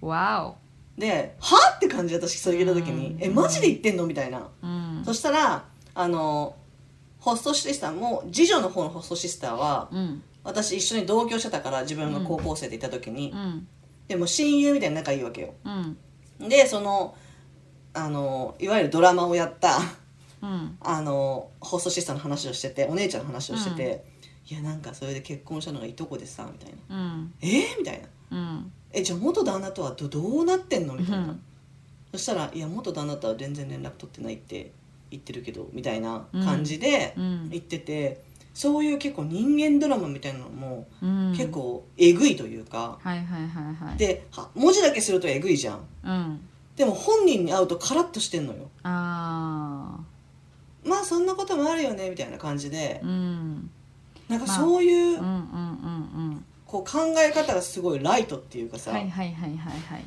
[0.00, 0.54] わ
[0.98, 1.56] で「は？
[1.76, 3.12] って感じで私それ聞いた時に。
[3.12, 4.48] うん「えマジで言ってんの?」みたいな。
[4.62, 5.02] おうん。
[5.04, 6.56] そしたらあの
[7.18, 10.22] ホストシスターも次女の方のホストシスターはうん。
[10.44, 13.66] 私一緒に同居してたから自分が高校生でいた時に、うん。
[14.08, 15.54] でも親友みたいに仲いいわけよ。
[15.64, 16.48] うん。
[16.48, 17.14] でその
[17.94, 19.78] あのいわゆるドラマをやった
[20.42, 20.78] うん。
[20.80, 24.04] あのホストシスターの話をしててお姉ちゃんの話をしてて、
[24.48, 26.96] いやなんかそれで結婚したのがいとこでさみたいな。
[26.96, 27.46] うん「え？
[27.46, 28.08] ーみたいな。
[28.30, 31.40] うん「えじゃあ元旦那とはどどうなってんの?」みたいな、うん。
[32.12, 34.72] そしたら「いや元旦那とは全然連絡取ってないって
[35.10, 37.50] 言ってるけど」みたいな感じでうん。
[37.50, 38.22] 言ってて、
[38.54, 41.34] そういう結構人間ドラマみたいなのもうん。
[41.36, 42.98] 結構えぐいというか、
[43.98, 45.80] では文字だけするとえぐいじゃん。
[46.04, 46.40] うん。
[46.74, 48.70] でも本人に会うとカラッとしてんのよ。
[48.82, 49.98] あ
[50.84, 53.00] まあそんなこともあるよねみたいな感じで。
[53.04, 53.70] ーうん。
[54.28, 55.32] なんかそういう、うんうんうんう
[56.34, 60.04] んこう考え方がすごいライトっていうかさ、はいはいはいはいはい。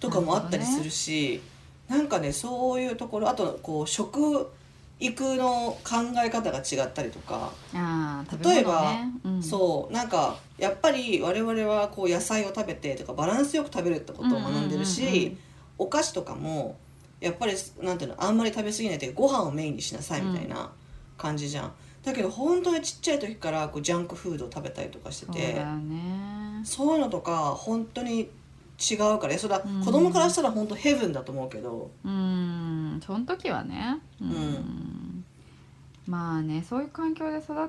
[0.00, 1.40] とかもあったりするし
[1.88, 4.50] なんかねそういうところあとこう食
[4.98, 8.92] 育の考え方が違ったりとか、あー例えば
[9.40, 15.38] そうなんかやっぱり我々はこう野菜を食べてとかバランスよく食べるってことを学んでるし、うんうんうんうん。
[15.78, 16.76] お菓子とかも
[17.20, 20.70] やっぱりなんていうのあんまり食べ過ぎないというかご飯をメインにしなさいみたいな
[21.16, 21.72] 感じじゃん、
[22.04, 26.62] だけど本当にちっちゃい時からこうジャンクフードを食べたりとかしててそうね。
[26.64, 28.30] そういうのとか本当に
[28.80, 29.84] 違うからそれはうん。
[29.84, 33.00] 子供からしたら本当ヘブンだと思うけど、うん。
[33.04, 33.98] その時はね。
[34.20, 35.24] うん、ん。
[36.06, 37.68] まあねそういう環境で育っ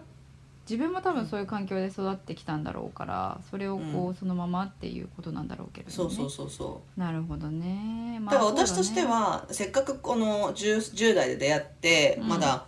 [0.70, 4.16] 自分も多分そういう環境で育ってきたんだろうからそれをこう、うん。
[4.16, 5.94] そのままっていうことなんだろうけどね。
[5.94, 7.00] そうそうそうそう。
[7.00, 12.28] なるほどね、まだあから私として、は、せっかくこの 10, 10代で出会って、うん。
[12.30, 12.66] まだ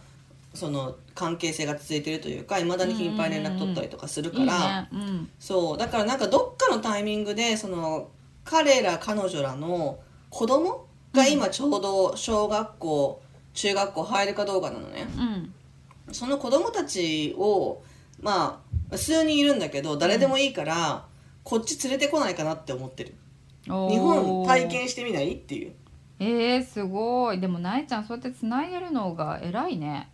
[0.53, 5.29] その関係性が続いてるというかいまだに頻繁に連絡取ったりとかするから、そうだねいいねうん。
[5.39, 8.09] そうだからなんかどっかのタイミングでその
[8.45, 9.99] 彼ら彼女らの
[10.29, 13.21] 子供が今ちょうど小学校
[13.53, 15.07] 中学校入るかどうかなのね。
[15.17, 15.53] うん。
[16.11, 17.81] その子供たちを
[18.21, 21.05] まあ数人いるんだけど誰でもいいから、
[21.43, 23.15] こっち連れてこないかなって思ってる。
[23.65, 25.73] 日本体験してみないっていう。
[26.19, 27.39] えー、すごい。
[27.39, 30.09] でもなえちゃんそうやってつないでるのが偉いね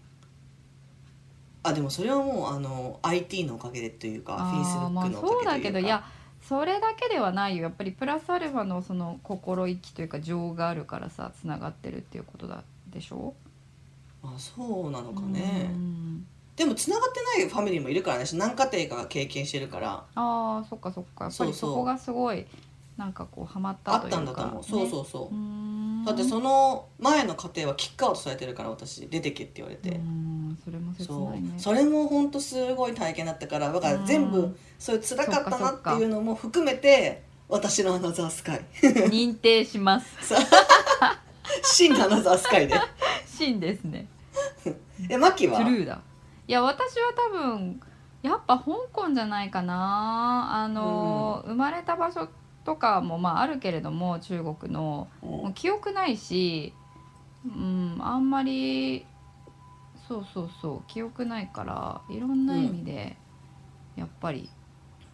[1.64, 6.04] あでもそれはもうあの IT のおかげでというかフェイスブックのおかげそうだというかけどいや
[6.42, 7.64] それだけではないよ。
[7.64, 13.34] やっぱりプラスアルファのその心意気というか情があるからさつながってるっていうことだでしょ？
[14.24, 15.70] あそうなのかね。
[15.70, 16.26] うん。
[16.56, 18.26] でもつながってないファミリーもいるからね。
[18.34, 20.04] 何家庭かが経験してるから。
[20.16, 21.26] あーそっかそっか。
[21.26, 22.46] やっぱりそうそうそこがすごい
[23.00, 24.22] なんかこうハマったあというか。
[24.22, 25.34] ったんだと思う、そうそうそう。
[25.34, 31.54] うだってその前の家庭はキックアウトされてるから私出てけって言われて、うんそれも切そないね。
[31.58, 31.60] う。
[31.62, 38.66] それも本当すごい体験だったからだから全部うんそういう辛かったなそっていうのも含めて私のアナザースカイ。
[38.82, 40.34] 認定します。
[41.64, 42.76] 真のアナザースカイで。
[43.26, 44.08] 真ですね。
[45.10, 45.60] えマキは？
[45.60, 46.02] トゥルーだ。
[46.48, 47.80] いや私は多分
[48.22, 50.50] やっぱ香港じゃないかな。
[50.64, 52.28] あの、生まれた場所
[52.70, 55.08] とかもまああるけれども中国の。
[55.22, 56.72] もう記憶ないし
[57.44, 59.06] うんあんまり
[60.08, 63.16] そうそうそう記憶ないからいろんな意味で、
[63.96, 64.50] やっぱり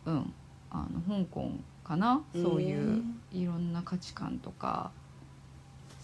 [0.06, 0.34] うん
[0.70, 1.50] あの香港
[1.86, 2.22] かな？
[2.34, 4.92] そういううんいろんな価値観とか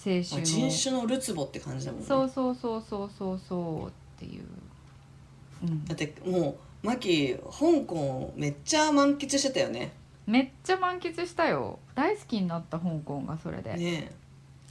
[0.06, 2.08] 青春人種のるつぼって感じだもんね。
[2.08, 4.43] そうそうそうそうそうそうっていう、
[5.64, 5.86] うん。
[5.86, 9.91] だ、ってもうマキ香港めっちゃ満喫してたよね
[10.28, 11.80] めっちゃ満喫したよ。
[11.95, 14.22] 大好きになった香港がそれで、ねえ。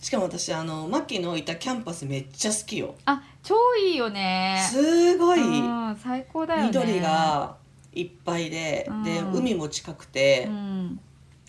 [0.02, 2.94] しかも私あのマキのいたキャンパスめっちゃ好きよ。
[3.04, 4.58] あ超いいよね。
[4.70, 5.40] すごい。
[5.40, 6.66] うん、最高だよね。
[6.68, 7.56] 緑が
[7.92, 9.34] いっぱいで、でうん。
[9.34, 11.00] 海も近くて、うん。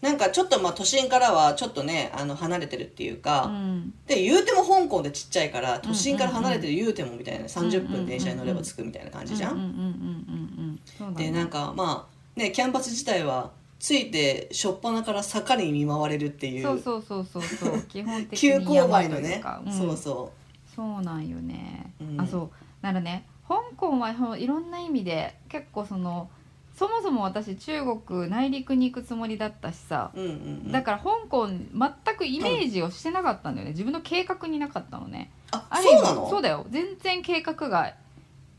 [0.02, 3.93] なんかちょっとまあ都心からはちょっとねあの離れてるっていううか、ん。
[4.08, 10.80] で言うても香港でちっちゃいから都心から離れてる言うてもみたいな30分電車に乗れば着くみたいな感じじゃん。
[11.16, 13.52] でなんかまあねキャンパス自体は
[13.82, 17.82] ついて初っ端から坂に見舞われるっていうそうそうそうそうそう。
[17.90, 19.42] 基本的に急勾配のね。
[19.66, 19.74] うん。
[19.74, 20.32] そうそ
[20.76, 22.22] そうなんよね、うん。
[22.22, 22.50] あそう。
[22.82, 26.30] ならね香港はいろんな意味で結構その
[26.76, 30.12] そもそも私中国内陸に行くつもりだったしさ。
[30.14, 30.34] うんうんう
[30.70, 30.72] ん。
[30.72, 35.32] だから香港全くイメージをしてなかったんだよね、自分の計画になかったのね。
[35.52, 36.30] あそうなの？
[36.30, 36.68] そうだよ。
[36.70, 37.96] 全然計画外でさ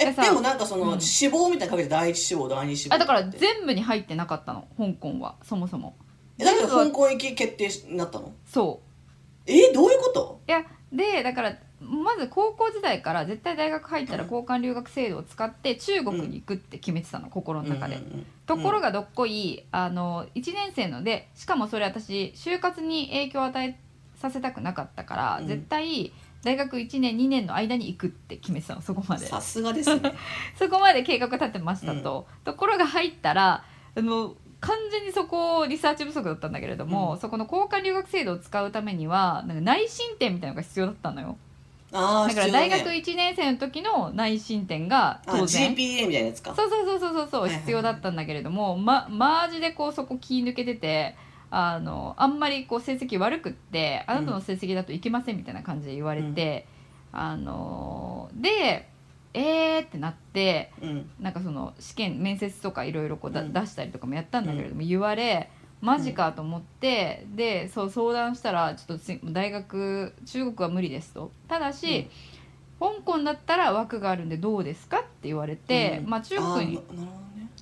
[0.02, 1.00] えでもなんかその、うん。
[1.00, 4.66] 死亡みたいなのかけて第一死亡第二死亡あだからって全部に入ってなかったの。
[4.76, 5.36] 香港は。
[5.42, 5.96] そもそも。
[6.38, 8.32] えだけど香港行き決定になったの？
[8.46, 8.80] そ
[9.46, 9.50] う。
[9.50, 10.40] えどういうこと？
[10.48, 23.78] いやでだからまず高校時代から絶対大学入ったら交換留学制度を使って中国に行くって決めてたの、心の中で、うんうんうんところがどっこいあの1年生のでしかもそれ私就活に影響を与え
[24.16, 25.48] させたくなかったから、うん。
[25.48, 26.12] 絶対
[26.42, 29.26] 大学1年2年の間に行くって決めてたのそこまで。
[29.26, 30.12] さすがですね。
[30.58, 33.64] そこまで計画立てましたと、ところが入ったら
[33.96, 37.20] あの完全にそこリサーチ不足だったんだけれども、うん。
[37.20, 41.36] そこの交換留学制度を使うためにはなんか内申点みたいなのが必要だったのよ。
[41.94, 45.74] ああだから大学1年生の時の内申点が当然。
[45.74, 46.54] GPA みたいなやつか。
[46.54, 51.14] そうそうそうそうそう必要だったんだけれども、ま、マジでこうそこ気抜けてて
[51.54, 56.66] あのあんまりこう成績悪くってあなたの成績だといけませんみたいな感じで言われて、
[57.12, 58.88] あので
[59.34, 61.10] えーってなってうん。
[61.20, 63.52] なんかその試験面接とかいろいろこうだ、うん。
[63.52, 65.50] 出したりとかもやったんだけれども、言われ
[65.82, 71.32] マジかと思って、でそう相談したらちょっと大学中国は無理ですと。
[71.48, 72.08] ただし、
[72.80, 76.10] 香港だったら枠があるんでどうですかって言われて、うん。
[76.10, 76.82] まあ中国にね。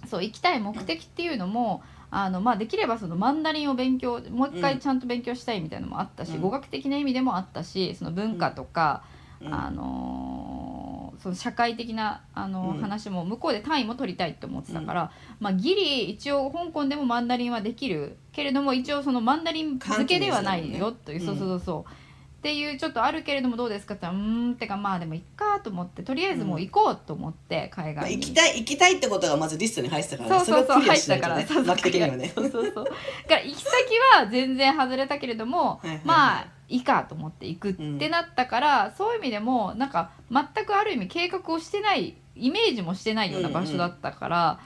[0.09, 6.41] そう行きたい目的っていうのもあの、まあ、できればそのマンダリンを勉強もう一回ちゃんと勉強したいみたいなのもあったし、うん。
[6.41, 9.05] 語学的な意味でもあったしその文化とか、
[9.41, 9.55] うん。
[9.55, 10.91] あのー
[11.21, 12.81] その社会的なあの、うん。
[12.81, 21.27] 話も向こうで単位も取りたいって思ってたから、まあ、ギリ一応香港でもマンダリンはできるけれども一応そのマンダリン付けではないよという、ね。
[21.27, 21.93] そうそうそうそう。
[22.41, 30.80] っていうちょっとあるけれどもどうですかって言ったらうーんってかまあでもいっかと思ってとりあえずもう行こうと思って海まあ外に、行きたい行きたいってことがまずリストに入ってたからそうそうそう。
[30.80, 31.47] れをクリア入ったからね。
[31.47, 32.62] そうそうそう。
[32.62, 32.97] そうそうだか
[33.28, 33.70] ら行き先
[34.16, 44.61] は全然外れたけれどもまあいいかと思って行くってなったから、そういう意味でもなんか全くある意味計画をしてないイメージもしてないような場所だったから、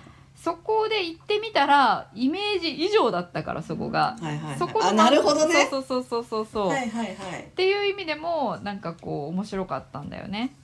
[0.45, 4.59] そこで行ってみたらイメージ以上だったからそこが、はいはいはい。
[4.59, 5.67] そこのあなるほどね。
[5.71, 7.45] そうそうそうそうそう、はいはいはい。
[7.45, 10.55] っていう意味でもなんかこう面白かったんだよね。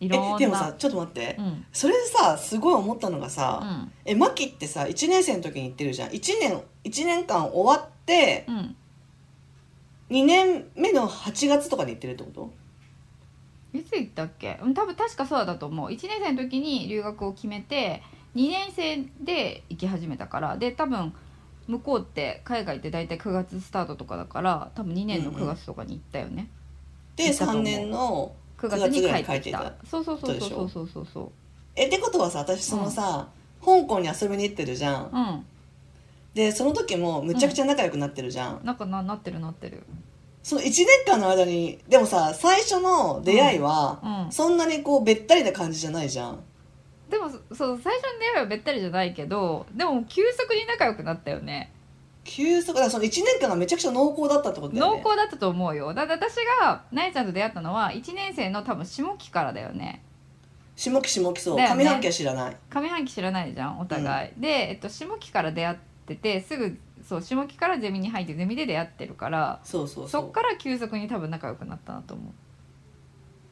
[0.00, 1.66] いろんでもさちょっと待って、うん。
[1.70, 3.92] それでさすごい思ったのがうさ、ん。
[4.06, 6.08] えマキってさ1年生の時に行ってるじゃん。
[6.08, 8.76] 1年一年間終わってうん。
[10.08, 13.78] 2年目の8月とかに行ってるってこと？
[13.78, 14.58] いつ行ったっけ？
[14.62, 15.90] うん多分確かそうだと思う。
[15.90, 18.02] 1年生の時に留学を決めて
[18.36, 21.12] 2年生で行き始めたからで多分
[21.66, 26.48] 向こうって海外って大体9月スタートとかだから多分2年の9月とかに行ったよね、
[27.16, 27.62] で行ったと思う。
[27.62, 29.72] 3年の9月に帰9月ぐらいってきに帰ってた。
[29.88, 31.32] そうそうそうそうそうそうそ
[31.76, 33.28] えってことはさ私そのさ、
[33.64, 35.04] 香港に遊びに行ってるじゃん。
[35.04, 35.46] ううん。
[36.34, 38.76] でその時もむちゃくちゃ仲良くなってるじゃん、なん。
[38.76, 39.84] かななってるなってる。
[40.42, 44.32] その1年間の間にでもさ最初の出会いは、うん。
[44.32, 46.40] そんなにこうべったりな感じじゃないじゃん
[47.10, 51.72] でもそそう最初の出会いはべったりじゃないけどでも急速に仲良くなったよね。
[52.22, 55.02] 急速だからその1年間がめちゃくちゃ濃厚だったってことだよね。
[55.02, 55.92] 濃厚だったと思うよ。
[55.92, 60.02] だって私がなえちゃんと出会ったのは1年生の多分下期からだよね。
[60.76, 61.84] 下期下期そう、だよね。
[61.84, 62.56] 上半期は知らない。
[62.70, 72.32] 上半期知らないじゃんお互い、で、えっと、下期から出会っててすぐそう下期からゼミに入ってゼミで出会ってるからそうそうそそうっから急速に多分仲良くなったなと思う。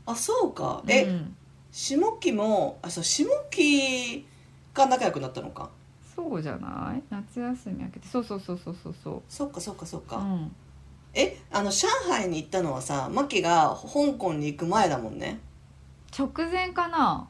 [0.06, 0.82] あそうか。
[0.86, 1.36] え、うん
[1.70, 4.26] 下期もあそう下期
[4.74, 5.70] が仲良くなったのか。
[6.14, 7.02] そうじゃない？
[7.10, 8.08] 夏休み明けて。
[8.08, 10.56] そうそうそうそうそうそそっかそっかそっか、ううん。
[11.14, 15.38] えあの上海に行ったのはさマキが香港に行く前だもんね。
[16.16, 17.28] 直前かな？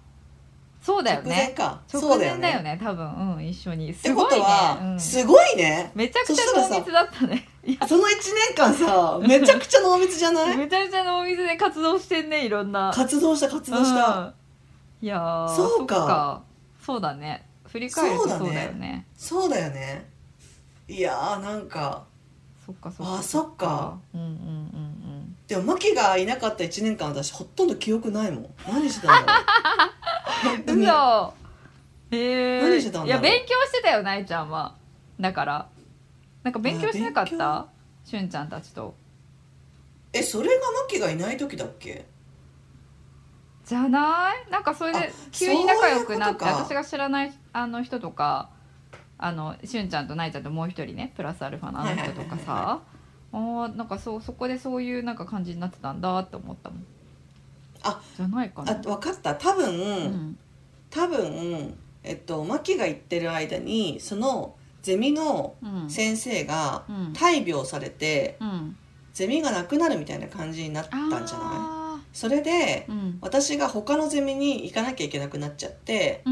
[0.80, 1.80] そうだよ直前ねか。
[1.92, 3.34] 直前だよね多分。
[3.36, 3.90] うん一緒に。
[3.90, 5.90] ってことすごいね、は、うん、すごいね。
[5.94, 7.47] めちゃくちゃ濃密だったね
[7.86, 8.06] その1
[8.46, 10.56] 年間さめちゃくちゃ濃密じゃない？
[10.56, 12.90] めちゃくちゃ濃密で活動してんねいろんな。
[12.94, 14.34] 活動した活動した、うん。
[15.02, 16.42] いやーそうか。
[16.84, 17.46] そうだね。
[17.66, 18.46] 振り返るとそうだね。
[18.46, 19.06] そうだよね。
[19.16, 20.08] そうだよね。
[20.88, 22.04] いやーなんか。
[22.64, 23.98] そっかそっかあそっか。
[24.14, 28.48] うんうんうんでもマキがいなかった1年間私ほとんど記憶ないもん。
[28.66, 29.32] 何してたんだ
[30.92, 31.44] ろう。
[32.14, 33.06] え何してたんだろう。
[33.08, 34.74] いや勉強してたよなえちゃんは。
[35.18, 35.66] だから
[36.48, 37.66] なんか勉強しなかった？
[38.06, 38.94] しゅんちゃんたちと。
[40.14, 42.06] えそれがマキがいない時だっけ？
[43.66, 44.50] じゃない？
[44.50, 48.48] なんかそれあで急に仲良くなって私が知らないあの人とか
[49.18, 52.80] あのしゅんちゃんとないちゃんともう一人ねプラスアルファのあの人とかさ
[53.30, 56.86] あーなんかそうそこでそういうなんか感じになってたんだって思ったもん。
[57.82, 58.72] あじゃないかな。
[58.72, 59.34] あ分かった。
[59.34, 60.38] 多分、うん。
[60.88, 65.90] 多分えっとマキが行ってる間にそのゼミのうん。
[65.90, 67.12] 先生がうん。
[67.12, 68.76] 大病されてうん。
[69.12, 71.26] ゼミがなくなるみたいな感じになったんじゃない？
[71.34, 73.18] あそれでーうん。
[73.20, 76.22] 私が他のゼミに行かなきゃいけなくなっちゃって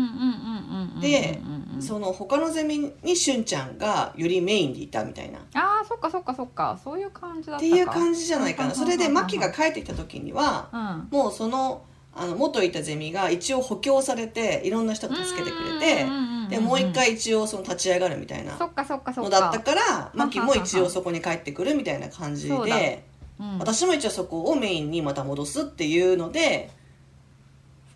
[1.01, 1.41] で
[1.81, 5.39] その他のゼミにしゅんちゃんがよりメインでいたみたいな。
[5.39, 6.79] っあーそっかそっかそっか。
[6.83, 7.71] そういう感じだったか。
[7.71, 8.75] ていう感じじゃないかな。
[8.75, 11.19] それでマキがうん帰ってきた時にはうん。
[11.19, 11.83] もうその
[12.15, 18.57] あの元いたゼミが一応補強されていろんな人が助けてくれてうんうんうんうんでもう一回一応その立ち上がるみたいな。
[18.57, 19.41] そっかそっかそのっか。
[19.41, 22.77] だったからマキも一応そこに帰ってくるみたいな感じそうだ。
[22.77, 23.05] で
[23.39, 23.59] うん。
[23.59, 26.71] 私も一応そこをメインにまた戻すっていうので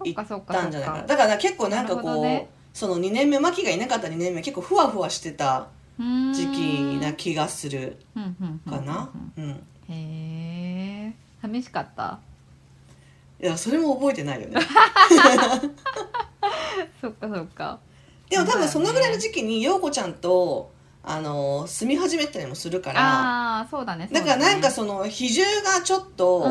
[0.04, 1.02] 行そっかそっったんじゃないかな。
[1.06, 2.48] だから結構なんかなるほこう、どね。
[2.72, 7.96] その2年目マキがいなかった2年目結構ふわふわしてた時期な気がする
[8.68, 9.10] かな。
[9.36, 9.62] うん。
[9.88, 11.14] へえ。
[11.42, 12.18] 寂しかった？
[13.42, 14.60] いやそれも覚えてないよね。
[17.00, 17.78] そっかそっか
[18.30, 20.70] でも多分そのぐらいの時期に陽子ちゃんと
[21.02, 26.46] あの住み始めたりもするからああそうだねだからなんかそその比重がちょっと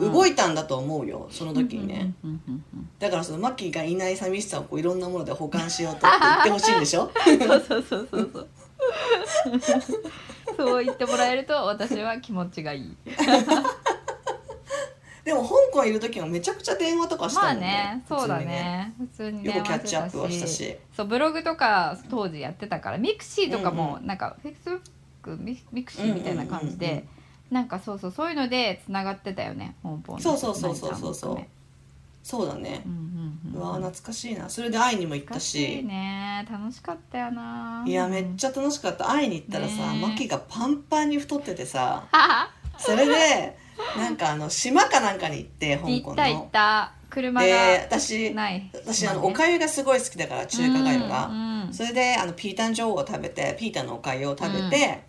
[0.00, 7.04] 動いいたんだと思うよその時にね、うんうんうんうんだからそのマッキーがいない寂しさをこういろんなもので保管しようとって言ってほしいんでしょ？
[7.04, 8.48] う んそうそうそうそうそう。
[10.56, 12.96] そう言ってもらえると私は気持ちがいい
[15.24, 18.92] でも香港いる時もめちゃくちゃ電話とかしたまあもんねねそうだね。
[18.98, 20.76] 普通に電よくキャッ話チアップはししたたしし。
[20.94, 24.80] そうブログとか当時やってたからミクシーとかもうんなんかフェイスブッ
[25.22, 27.06] クミミクシーみたいな感じで
[27.50, 31.44] なんかそうそうそういうのでつながってたよね香港のそうそうそうそうそうそう。
[32.22, 32.82] そうだね。
[32.86, 33.60] う、んうんうん。
[33.60, 34.48] うわ懐かしいな。
[34.48, 36.46] それで会いにも行った懐かしね。
[36.50, 37.84] 楽しかったよな。
[37.86, 39.10] いやめっちゃ楽しかった。
[39.10, 42.08] 会いに行ったらさ、ねマキがパンパンに太っててさ。
[42.10, 43.63] ゃそれで
[43.96, 46.92] なんかあの島かなんかに行って香行港った行っのた。
[47.10, 48.68] 車でが私ない。
[48.74, 51.72] 私あのおかゆがすごい好きだから中華粥が、うんうん。
[51.74, 55.04] それであのピータン女王を食べてピータンのおかゆを食べて、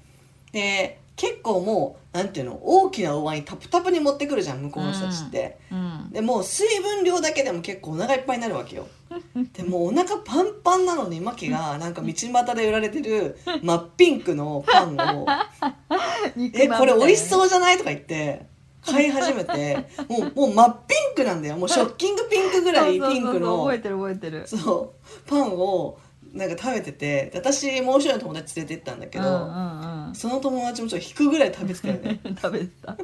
[0.52, 8.88] で結構もうなんていうの大きなお椀にタプタプに持ってくるじゃん向こうの人たちって、うんでもう水分量だけでも結構お腹いっぱいになるわけよ。
[9.54, 15.26] でもうお腹パンパンなのにマキがなんか道端で売られてる真っピンクのパンを
[16.54, 18.46] 「えこれ美味しうそうじゃない?」とか言って
[18.86, 21.58] 買い始めてもうもう真っピンクなんだよ。
[21.58, 24.48] もうショッキングピンクぐらいピンクの覚えてる覚えてる。
[24.48, 25.98] そうパンを
[26.34, 30.16] なんか食べててで私もう一人の友達連れて行ったんだけど、うんうんうん。
[30.16, 32.20] その友達もちょっと引くぐらい食べてたよね。
[32.42, 32.98] 食べてた。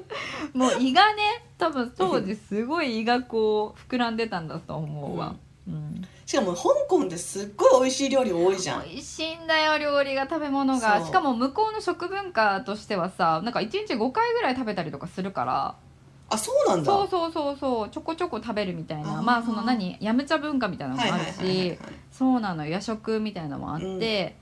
[0.54, 5.40] もう胃がね多分当時すごい胃がこう膨らんでたんだと思うわ、うん
[6.26, 8.84] しかも香港ってすっごい美味しい料理多いじゃん。
[8.84, 10.98] 美味しいんだよ料理が食べ物が。
[11.00, 11.08] そう。
[11.08, 15.76] しかも向こうの食文化としてはさなんか1日5回ぐらい食べたりとかするから。
[16.30, 16.86] あそうなんだ。
[16.86, 17.90] そうそうそうそう。
[17.90, 19.16] ちょこちょこ食べるみたいあー。
[19.18, 21.80] なまあその何ヤムチャ文化みたいなのもあるはいはいはいはいし
[22.12, 24.36] そうなの夜食みたいなのもあって、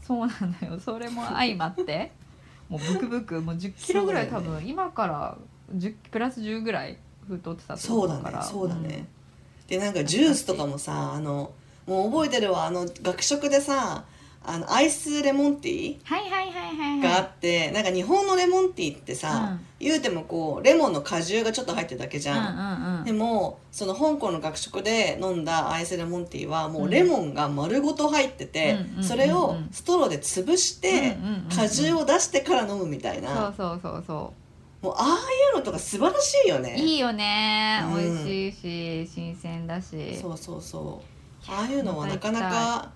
[0.00, 0.80] そうなのよ。
[0.80, 2.12] それも相まって。
[2.68, 3.40] もうブクブク。
[3.40, 5.36] もう1 0キロぐらい多そうだよ分、今から
[5.76, 6.96] 10プラス10ぐらい
[7.28, 8.42] 太ってたとそうだね思うから。
[8.42, 9.06] そうだね、
[9.72, 11.50] でなんかジュースとかもさあの
[11.86, 12.66] もう覚えてるわ。
[12.66, 14.04] あの学食でさ
[14.44, 23.04] あのアイスレモンティーはいはいはいはいがあはいって、なんか日本のレモンティーってさ、言うてもこうレモンの果汁がちょっと入ってるだけじゃん、うんうんうん。
[23.04, 34.32] でもその香港の学食で飲んだアイスレモンティーはもうレモンが丸ごと入ってて、うんうんそれをストローで潰してうんうんうんうん果汁を出してから飲むみたいな、そうそうそうそ
[34.82, 36.76] もうああいうのとか素晴らしいようね。
[36.76, 37.96] いいよね、うん。
[37.96, 40.16] 美味しいし新鮮だし。
[40.16, 41.00] そうそうそ
[41.48, 41.50] う。
[41.50, 42.92] ああいうのはなかなか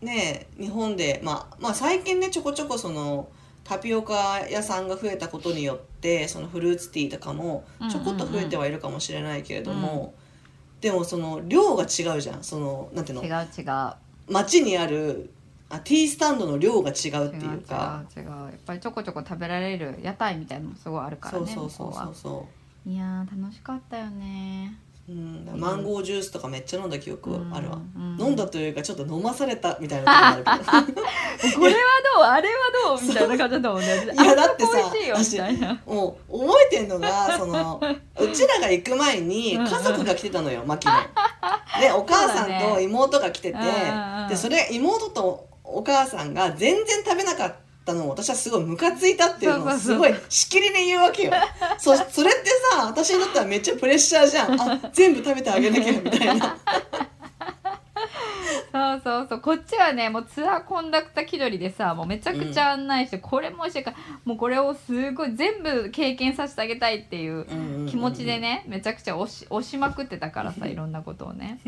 [0.00, 3.28] ね日本で、まあ、まあ最近ねちょこちょこその
[3.64, 10.14] タピオカ屋さんが増えたことによってそのフルーツティーとかもちょこっと増えてはいるかもしれないけれども、
[10.80, 12.42] でもその量が違うじゃん。
[12.42, 13.94] そのなんていう違うの違う。
[14.28, 15.30] 街にある
[15.72, 18.04] あティースタンドの量が違うっていうか。
[18.14, 18.28] 違う違う。
[18.28, 22.36] やっぱりちょこちょこ食べられる屋台みたいなのもすごいあるからそうねそうそうそうそう。
[22.36, 22.42] は。
[22.84, 24.76] いやー楽しかったよね。
[25.08, 28.20] う、うん、マンゴージュースとかめっちゃ飲んだ記憶あるわ、うんうん。
[28.20, 31.02] 飲んだというかちょっと飲まされたみたいなところあるけど。
[31.58, 31.78] これは
[32.16, 32.24] どう？
[32.24, 32.54] あれは
[32.84, 33.08] どう？
[33.08, 34.70] みたいな感じだもんねいやだってさ
[35.86, 37.80] もう覚えてんのがその
[38.20, 40.94] うちらが行く前に家族が来てたのよマキの。
[41.80, 44.28] でお母さんと妹が来てて、ねうんうん。
[44.28, 47.54] でそれ妹とお母さんが全然食べなかっ
[47.84, 51.32] たのを私はすごいムカついたっていうのをすごいしきりで言うわけよ。
[51.78, 54.60] そそれってさ私にとってはめっちゃプレッシャーじゃん。
[54.60, 56.56] あ全部食べてあげなきゃみたいな。
[58.72, 59.40] そうそそうそう。
[59.40, 67.46] こっちはねもうツアーコンダクター気取りでさもうめちゃくちゃ案内して、これも美味しいからもうこれをすごい全部経験させてあげたいっていう
[67.86, 71.60] 気持ちでねめちゃくちゃ押し押しまくってたからさ いろんなことをね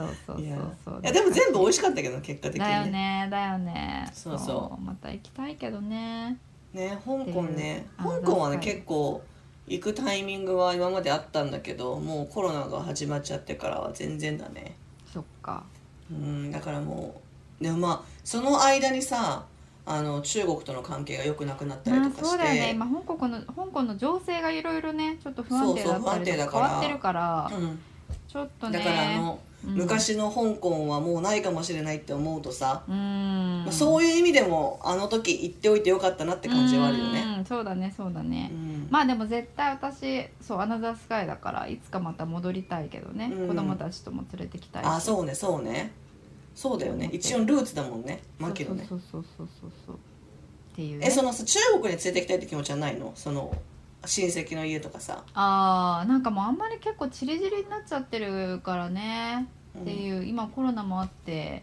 [0.00, 0.58] そうそうそういや。
[0.84, 4.10] そういやでも全部美味しかったけど結果的にだよねだよね。
[4.12, 4.82] そうそう。
[4.82, 6.38] また行きたいけどね。
[6.72, 9.22] ね香港ね香港はね結構
[9.66, 14.76] 行くタイミングは今まであったんだけどもうコロナが始まっちゃってからは全然だね。
[15.12, 15.64] そっか。
[16.10, 17.20] うんだからも
[17.60, 19.44] うでもまあその間にさ
[19.86, 22.70] あの中国との関係が良くなくなったりまあとかして、そうだよね。
[22.72, 27.50] 今香港の香港の情勢がいろいろねちょっと不安定だったりとだか変わってるから。
[27.52, 27.78] うん
[28.30, 28.78] ちょっとね。
[28.78, 29.74] だからあの、うん。
[29.74, 33.62] 昔の香港はもうないかもしれないって思うとさ、うん。
[33.64, 37.24] まあそういう意味でもあの時行っておいてよかったなって感じはあるよね。
[37.38, 38.88] うんそうだねそうだね、うん。
[38.90, 43.48] まあでも絶対私そうアナザースカイだからいつかまた戻りたいけどね、うん。
[43.48, 44.86] 子供たちとも連れてきたいし。
[44.86, 45.92] あそうねそうね。
[46.54, 47.08] そうだよね。
[47.12, 48.20] 一応ルーツだもんね。
[48.38, 48.86] マキのね。
[48.88, 49.96] そうそうそうそうそうそう。
[49.96, 49.98] っ
[50.76, 53.12] ていう、ね、えそのさ中国に連れてきたいって気持ちはないの？
[53.14, 53.56] その
[54.06, 55.24] 親戚の家とかさ。
[55.34, 61.62] あーなんかもうあんまり結構チリチリになっちゃってるからね、うんっていう今コロナもあって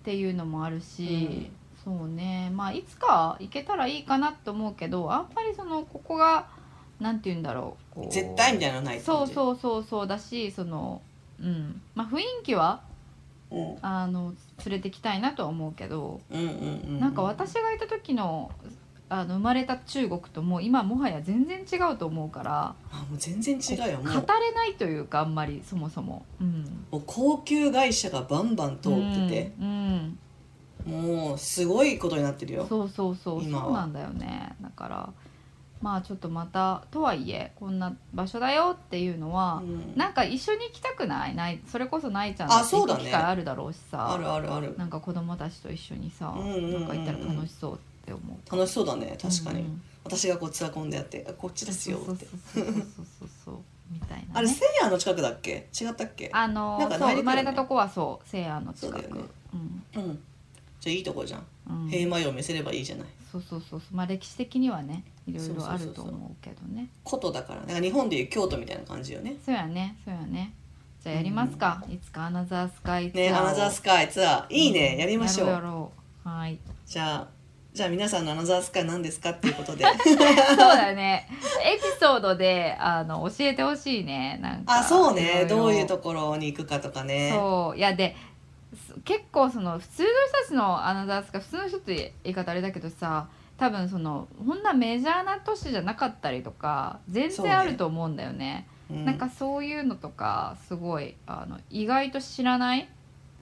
[0.00, 1.50] っていうのもあるし、
[1.84, 2.50] そうね。
[2.54, 6.48] まあいつか行けたらいいかなと思うけどあんまりそのここが
[7.00, 8.12] なんて言うんだろうこう。
[8.12, 11.00] 絶対みたいなのないそううそうそうそうだしその
[11.40, 11.80] うん。
[11.94, 12.82] まあ雰囲気は
[13.50, 13.76] うん。
[13.80, 14.34] あの
[14.66, 16.52] 連れてきたいなとは思うけど、うんうんう
[16.92, 17.00] ん。
[17.00, 18.50] なんか私がいた時の
[19.10, 24.14] あの生まれた中国ともう今もはや全然違うと思うからあもう全然違うよ語もう。
[24.14, 30.18] れないというかあんまりそもそも、うん、もう高級会社がバンバン通ってて、うん
[30.86, 32.62] もうすごいことになってるよ。
[32.62, 33.42] うんそうそうそう。
[33.42, 33.64] 今は。
[33.64, 34.56] そうなんだよね。
[34.62, 35.12] だから
[35.82, 39.92] まあちょっとまたとはいえこんな場所だよっていうのは、うん。
[39.94, 41.34] なんか一緒に行きたくない？
[41.34, 43.00] ないそれこそないちゃんだってあそうだね。
[43.00, 44.10] 行く機会あるだろうしさ。
[44.10, 44.74] あるあるある。
[44.78, 46.72] なんか子供たちと一緒にさ、うんうんうんうん。
[46.72, 47.78] なんか行ったら楽しそうっ
[48.10, 48.56] て思う。
[48.56, 49.82] 楽しそうだね確かに、うんうん。
[50.04, 52.84] 私がこうツアコンでやってあこっちですよってそうそうそうそう。
[53.20, 53.54] そうそう
[53.92, 55.68] みたいな、ね、あれせいやの近くだっけ？
[55.80, 56.30] 違ったっけ？
[56.32, 59.02] あのなんかそう生まれたとこはそう西安の近く。
[59.02, 59.24] そうね。
[59.94, 60.02] うん。
[60.02, 60.22] うん。
[60.80, 61.88] じゃあいいとこじゃん、うん。
[61.88, 63.06] 平和を見せればいいじゃない。
[63.30, 63.96] そうそうそうそう。
[63.96, 66.04] まあ歴史的にはねいろいろあるそうそうそう。
[66.06, 66.88] そうと思うけどね。
[67.04, 67.60] 古都だから。
[67.60, 69.36] なんか日本でいう京都みたいな感じよね。
[69.44, 70.54] そうやねそうやね。
[71.02, 73.30] じゃあやりますか、いつかアナザースカイツアーを。
[73.32, 74.54] ねアナザースカイツアー。
[74.54, 76.28] いいね、やりましょう。
[76.28, 76.58] はい。
[76.86, 77.28] じゃあ
[77.80, 79.86] じゃあ皆さんのアナザースカイ何ですかっていうことで。
[80.04, 81.26] そうだね。
[81.64, 84.38] エピソードであの教えてほしいね。
[84.42, 85.46] なんかあそうね。
[85.48, 87.30] どういうところに行くかとかね。
[87.32, 87.78] そう。
[87.78, 88.14] いやで
[88.74, 98.66] す結構その普通の人たちのアナザースカイ普通の人って言い方あれだけどさ多分そのこんなメジャーな都市じゃなかったりとか全然あると思うんだよね。
[98.90, 99.06] うん。
[99.06, 102.90] なんかそういうのとかすごいあの意外と知らない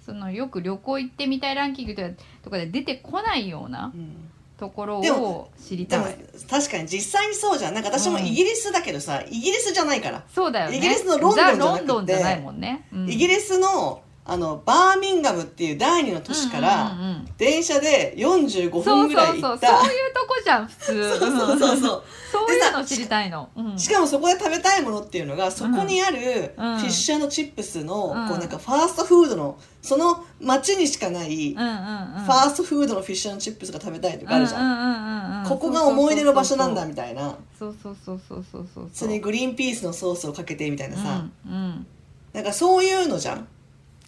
[0.09, 4.31] そのよく旅行行ってみたいランキングとかで出てこないようなうん。
[4.59, 6.19] ところでもを知りでもたい
[6.51, 7.75] 確かに実際にそうじゃん。
[7.75, 10.79] なんか私もイギリスだけどさ、イギリスじゃないから、そうだよね。
[10.79, 11.63] イギリスのロンドンじゃなくて。
[11.63, 13.09] ザロンドンじゃないもんね、うん。
[13.09, 16.95] イギリスのあのバーミンガムっていう第二の都市から、
[17.39, 19.79] 電車で45そう分ぐらい行った。
[19.79, 21.19] そういうとこじゃん普通。
[21.19, 22.03] そうそうそうそうそう。
[22.53, 23.79] いうの知りたいの、うん。
[23.79, 26.19] しかもそこで食べたいものっていうのがそこにある
[26.57, 26.75] フうん。
[26.77, 28.29] ィッシュチップスの、うん。
[28.29, 37.35] こうなんかファーストフードのその町にしかない、ファーストフードのフィッシュチップスが食べたいとかあるじゃんここが思い出の場所なんだみたいな。
[37.59, 38.91] そうそうそうそうそうそう。
[38.93, 41.87] それにグリーンピースのソースをかけてみたいなさ、うんうん。
[42.35, 43.49] なんかそういうのじゃん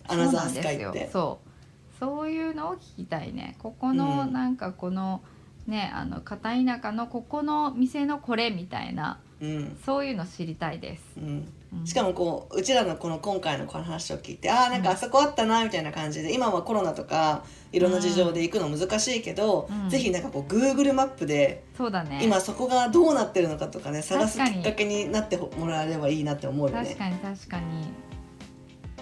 [0.06, 0.82] アナザースカイって。
[0.82, 1.50] よそう。
[1.98, 3.56] そういうのを聞きたいね。
[3.58, 4.32] ここのうん。
[4.32, 5.20] なんかこの
[5.66, 9.78] ねあの片田舎のここの店のこれみたいなうん。
[9.84, 11.52] そういうの知りたいです、うん。
[11.80, 11.86] うん。
[11.86, 19.90] しかもこううちらのこの今回のこの話を聞いてああなんかあそこあったなみたいな感じで今はコロナとかいろんな事情で行くの難しいけど、うん。
[19.90, 22.20] ぜひなんかこう Google マップでそうだね。
[22.22, 26.84] 今そこがどうなってるのかとかね探すきっかけになってもらえればいいなって思うよね。
[26.84, 27.64] 確かに確かに。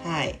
[0.03, 0.39] はいはい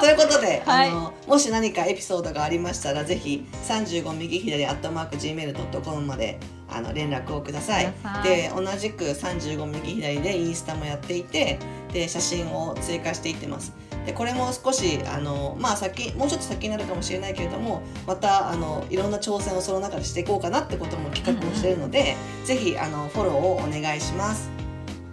[0.00, 0.90] ということで、はい。
[0.90, 6.38] あのもし何かエピソードがありましたらぜひ35右左アットマーク Gmail.com まで
[6.70, 7.92] あの連絡をください。
[8.22, 11.58] で同じく35右左でインスタもやっていて
[11.92, 13.72] で写真を追加していってます。
[14.06, 24.50] でこれも少しあの、まあ、先もうちょっと先になるかもしれないけれどもまたあのいろんな挑戦をその中でしていこうかなってことも企画をしているので、ぜひあのフォローをお願いします。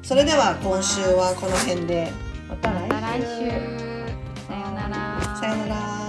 [0.01, 2.11] それでは今週はこの辺で。
[2.47, 3.27] また来週来週。
[4.45, 5.35] さようなら。
[5.37, 6.04] さよなら。